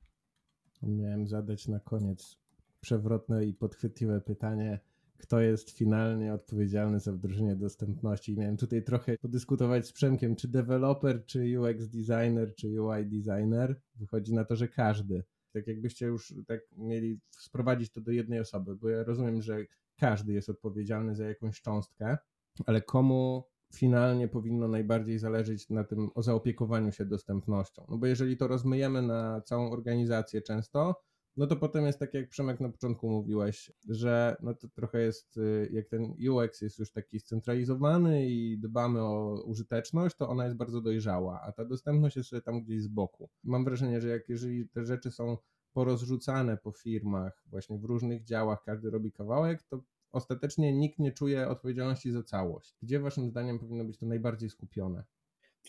[0.83, 2.39] Miałem zadać na koniec
[2.80, 4.80] przewrotne i podchwytliwe pytanie,
[5.23, 8.37] kto jest finalnie odpowiedzialny za wdrożenie dostępności.
[8.37, 13.81] Miałem tutaj trochę podyskutować z Przemkiem, czy deweloper, czy UX designer, czy UI designer.
[13.95, 15.25] Wychodzi na to, że każdy.
[15.53, 19.64] Tak jakbyście już tak mieli sprowadzić to do jednej osoby, bo ja rozumiem, że
[19.97, 22.18] każdy jest odpowiedzialny za jakąś cząstkę,
[22.66, 23.45] ale komu
[23.75, 27.87] finalnie powinno najbardziej zależeć na tym o zaopiekowaniu się dostępnością.
[27.89, 31.03] No bo jeżeli to rozmyjemy na całą organizację często,
[31.37, 35.37] no to potem jest tak jak Przemek na początku mówiłeś, że no to trochę jest,
[35.37, 40.57] y, jak ten UX jest już taki scentralizowany i dbamy o użyteczność, to ona jest
[40.57, 43.30] bardzo dojrzała, a ta dostępność jest tam gdzieś z boku.
[43.45, 45.37] Mam wrażenie, że jak jeżeli te rzeczy są
[45.72, 51.49] porozrzucane po firmach, właśnie w różnych działach, każdy robi kawałek, to ostatecznie nikt nie czuje
[51.49, 52.76] odpowiedzialności za całość.
[52.83, 55.05] Gdzie waszym zdaniem powinno być to najbardziej skupione?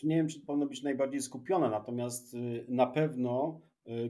[0.02, 3.60] Nie wiem, czy powinno być najbardziej skupione, natomiast y, na pewno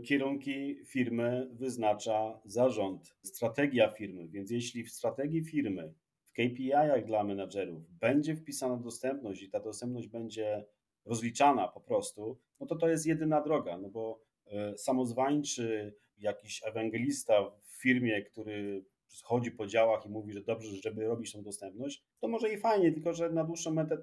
[0.04, 4.28] kierunki firmy wyznacza zarząd, strategia firmy.
[4.28, 5.94] Więc jeśli w strategii firmy,
[6.24, 10.64] w KPI-ach dla menadżerów będzie wpisana dostępność i ta dostępność będzie
[11.04, 17.50] rozliczana po prostu, no to to jest jedyna droga, no bo y, samozwańczy jakiś ewangelista
[17.50, 18.84] w firmie, który
[19.22, 22.92] chodzi po działach i mówi, że dobrze, żeby robić tą dostępność, to może i fajnie,
[22.92, 23.98] tylko że na dłuższą metę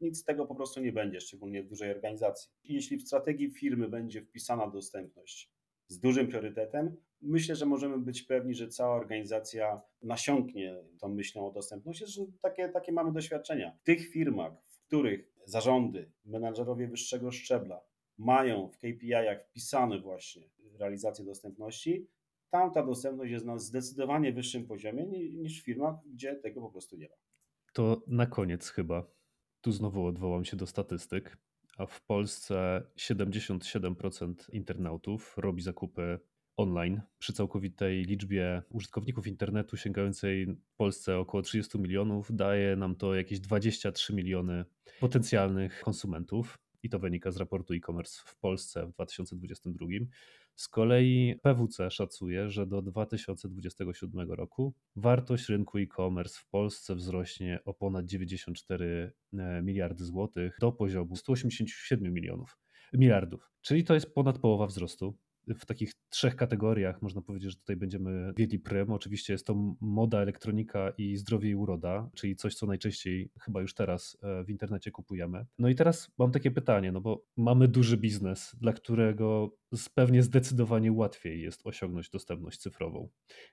[0.00, 2.50] nic z tego po prostu nie będzie, szczególnie w dużej organizacji.
[2.64, 5.50] Jeśli w strategii firmy będzie wpisana dostępność
[5.88, 11.52] z dużym priorytetem, myślę, że możemy być pewni, że cała organizacja nasiąknie tą myślą o
[11.52, 13.76] dostępności, że takie, takie mamy doświadczenia.
[13.80, 17.80] W tych firmach, w których zarządy, menadżerowie wyższego szczebla
[18.18, 20.42] mają w KPI-ach wpisane właśnie
[20.78, 22.08] realizację dostępności,
[22.50, 26.96] tam ta dostępność jest na zdecydowanie wyższym poziomie niż w firmach, gdzie tego po prostu
[26.96, 27.14] nie ma.
[27.72, 29.06] To na koniec chyba.
[29.60, 31.38] Tu znowu odwołam się do statystyk.
[31.78, 36.18] A w Polsce 77% internautów robi zakupy
[36.56, 37.00] online.
[37.18, 43.40] Przy całkowitej liczbie użytkowników internetu sięgającej w Polsce około 30 milionów, daje nam to jakieś
[43.40, 44.64] 23 miliony
[45.00, 46.58] potencjalnych konsumentów.
[46.82, 49.86] I to wynika z raportu e-commerce w Polsce w 2022.
[50.58, 57.74] Z kolei PWC szacuje, że do 2027 roku wartość rynku e-commerce w Polsce wzrośnie o
[57.74, 62.58] ponad 94 e, miliardy złotych do poziomu 187 milionów
[62.92, 63.50] miliardów.
[63.60, 65.18] Czyli to jest ponad połowa wzrostu
[65.54, 68.92] w takich trzech kategoriach można powiedzieć, że tutaj będziemy wiedli prym.
[68.92, 73.74] Oczywiście jest to moda, elektronika i zdrowie i uroda, czyli coś, co najczęściej chyba już
[73.74, 75.46] teraz e, w internecie kupujemy.
[75.58, 79.56] No i teraz mam takie pytanie, no bo mamy duży biznes, dla którego
[79.94, 83.08] pewnie zdecydowanie łatwiej jest osiągnąć dostępność cyfrową.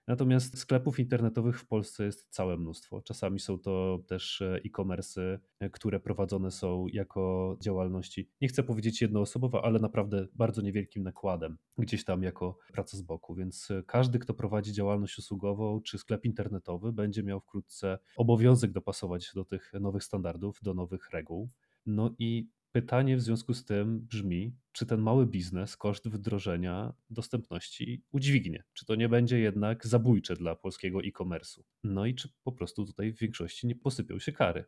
[0.08, 3.02] Natomiast sklepów internetowych w Polsce jest całe mnóstwo.
[3.02, 9.02] Czasami są to też e, e-commerce, e, które prowadzone są jako działalności, nie chcę powiedzieć
[9.02, 13.36] jednoosobowe, ale naprawdę bardzo niewielkim nakładem, gdzieś tam jako praca z boku.
[13.36, 19.26] Więc e, każdy, kto prowadzi działalność usługową czy sklep internetowy, będzie miał wkrótce obowiązek dopasować
[19.26, 21.50] się do tych nowych standardów, do nowych reguł.
[21.86, 28.04] No i Pytanie w związku z tym brzmi, czy ten mały biznes koszt wdrożenia dostępności
[28.12, 28.64] udźwignie?
[28.74, 31.62] Czy to nie będzie jednak zabójcze dla polskiego e-commerce'u?
[31.84, 34.66] No i czy po prostu tutaj w większości nie posypią się kary?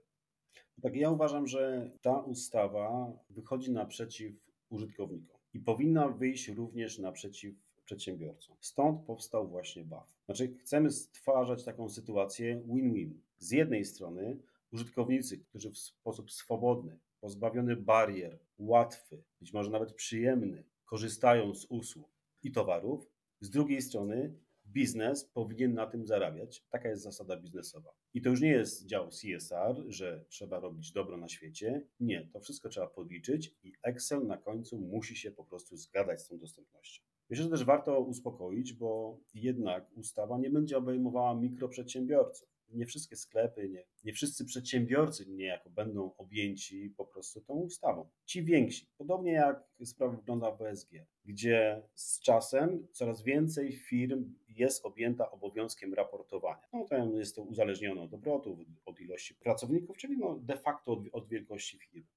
[0.81, 4.35] Tak, ja uważam, że ta ustawa wychodzi naprzeciw
[4.69, 7.55] użytkownikom i powinna wyjść również naprzeciw
[7.85, 8.55] przedsiębiorcom.
[8.61, 10.07] Stąd powstał właśnie BAF.
[10.25, 13.21] Znaczy, chcemy stwarzać taką sytuację win-win.
[13.37, 14.37] Z jednej strony
[14.71, 22.09] użytkownicy, którzy w sposób swobodny pozbawiony barier, łatwy, być może nawet przyjemny, korzystają z usług
[22.43, 23.11] i towarów.
[23.39, 24.33] Z drugiej strony
[24.67, 26.65] biznes powinien na tym zarabiać.
[26.69, 27.93] Taka jest zasada biznesowa.
[28.13, 31.87] I to już nie jest dział CSR, że trzeba robić dobro na świecie.
[31.99, 36.27] Nie, to wszystko trzeba podliczyć i Excel na końcu musi się po prostu zgadać z
[36.27, 37.03] tą dostępnością.
[37.29, 43.69] Myślę, że też warto uspokoić, bo jednak ustawa nie będzie obejmowała mikroprzedsiębiorców nie wszystkie sklepy,
[43.69, 48.09] nie, nie wszyscy przedsiębiorcy niejako będą objęci po prostu tą ustawą.
[48.25, 50.91] Ci więksi, podobnie jak sprawa wygląda w BSG,
[51.25, 56.67] gdzie z czasem coraz więcej firm jest objęta obowiązkiem raportowania.
[56.73, 60.99] No to jest to uzależnione od obrotów, od ilości pracowników, czyli no de facto od,
[61.11, 62.07] od wielkości firmy.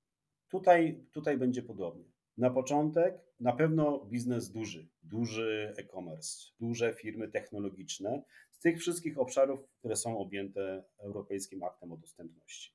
[0.49, 2.05] Tutaj, tutaj będzie podobnie.
[2.41, 9.69] Na początek na pewno biznes duży, duży e-commerce, duże firmy technologiczne z tych wszystkich obszarów,
[9.79, 12.75] które są objęte Europejskim Aktem o Dostępności.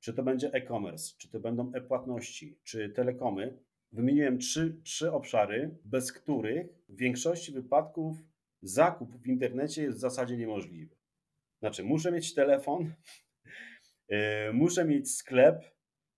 [0.00, 3.58] Czy to będzie e-commerce, czy to będą e-płatności, czy telekomy,
[3.92, 8.16] wymieniłem trzy, trzy obszary, bez których w większości wypadków
[8.62, 10.96] zakup w internecie jest w zasadzie niemożliwy.
[11.58, 12.92] Znaczy, muszę mieć telefon,
[14.08, 15.64] e, muszę mieć sklep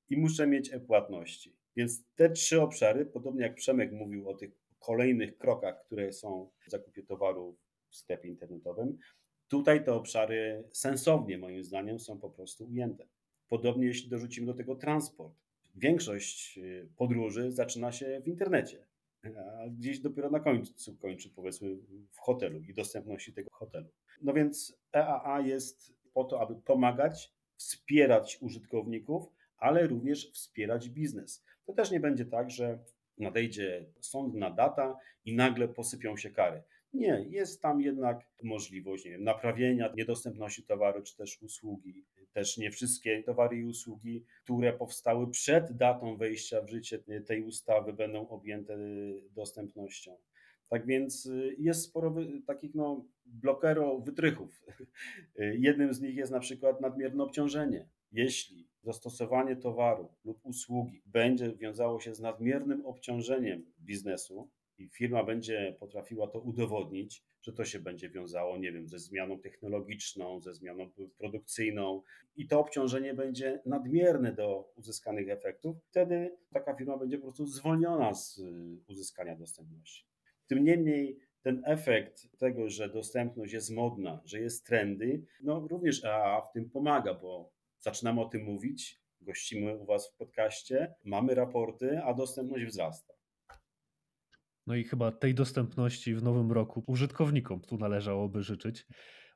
[0.09, 1.59] i muszę mieć e-płatności.
[1.77, 6.71] Więc te trzy obszary, podobnie jak Przemek mówił o tych kolejnych krokach, które są w
[6.71, 7.57] zakupie towaru
[7.89, 8.99] w sklepie internetowym,
[9.49, 13.07] tutaj te obszary sensownie, moim zdaniem, są po prostu ujęte.
[13.49, 15.35] Podobnie jeśli dorzucimy do tego transport.
[15.75, 18.87] Większość y, podróży zaczyna się w internecie,
[19.25, 21.77] a gdzieś dopiero na końcu kończy, powiedzmy,
[22.11, 23.89] w hotelu i dostępności tego hotelu.
[24.23, 29.27] No więc EAA jest po to, aby pomagać, wspierać użytkowników,
[29.59, 31.45] ale również wspierać biznes.
[31.71, 32.79] To też nie będzie tak, że
[33.18, 36.62] nadejdzie sądna data i nagle posypią się kary.
[36.93, 42.05] Nie, jest tam jednak możliwość nie wiem, naprawienia niedostępności towaru czy też usługi.
[42.33, 47.93] Też nie wszystkie towary i usługi, które powstały przed datą wejścia w życie tej ustawy,
[47.93, 48.79] będą objęte
[49.31, 50.16] dostępnością.
[50.68, 52.14] Tak więc y, jest sporo
[52.47, 54.62] takich no, blokero wytrychów.
[55.39, 57.89] Jednym z nich jest na przykład nadmierne obciążenie.
[58.12, 65.76] Jeśli zastosowanie towaru lub usługi będzie wiązało się z nadmiernym obciążeniem biznesu i firma będzie
[65.81, 70.91] potrafiła to udowodnić, że to się będzie wiązało, nie wiem, ze zmianą technologiczną, ze zmianą
[71.18, 72.03] produkcyjną
[72.37, 78.14] i to obciążenie będzie nadmierne do uzyskanych efektów, wtedy taka firma będzie po prostu zwolniona
[78.14, 80.07] z y, uzyskania dostępności.
[80.47, 86.41] Tym niemniej ten efekt tego, że dostępność jest modna, że jest trendy, no również EAA
[86.41, 92.03] w tym pomaga, bo zaczynamy o tym mówić, gościmy u Was w podcaście, mamy raporty,
[92.05, 93.14] a dostępność wzrasta.
[94.66, 98.87] No i chyba tej dostępności w nowym roku użytkownikom tu należałoby życzyć.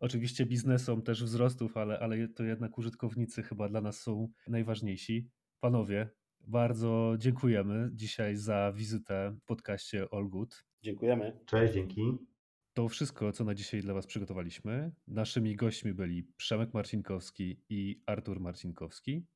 [0.01, 5.29] Oczywiście biznesom też wzrostów, ale, ale to jednak użytkownicy chyba dla nas są najważniejsi.
[5.61, 6.09] Panowie,
[6.41, 10.65] bardzo dziękujemy dzisiaj za wizytę w podcaście All Good.
[10.83, 11.41] Dziękujemy.
[11.47, 12.01] Cześć, dzięki.
[12.75, 14.93] To wszystko, co na dzisiaj dla Was przygotowaliśmy.
[15.09, 19.27] Naszymi gośćmi byli Przemek Marcinkowski i Artur Marcinkowski,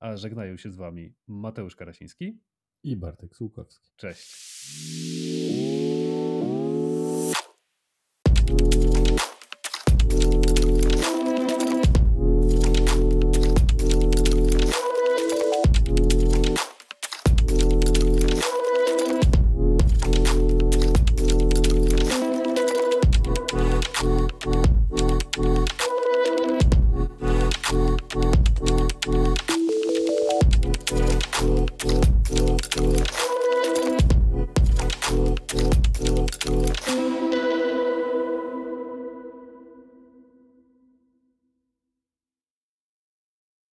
[0.00, 2.38] a żegnają się z Wami Mateusz Karasiński
[2.82, 3.90] i Bartek Słukowski.
[3.96, 5.57] Cześć.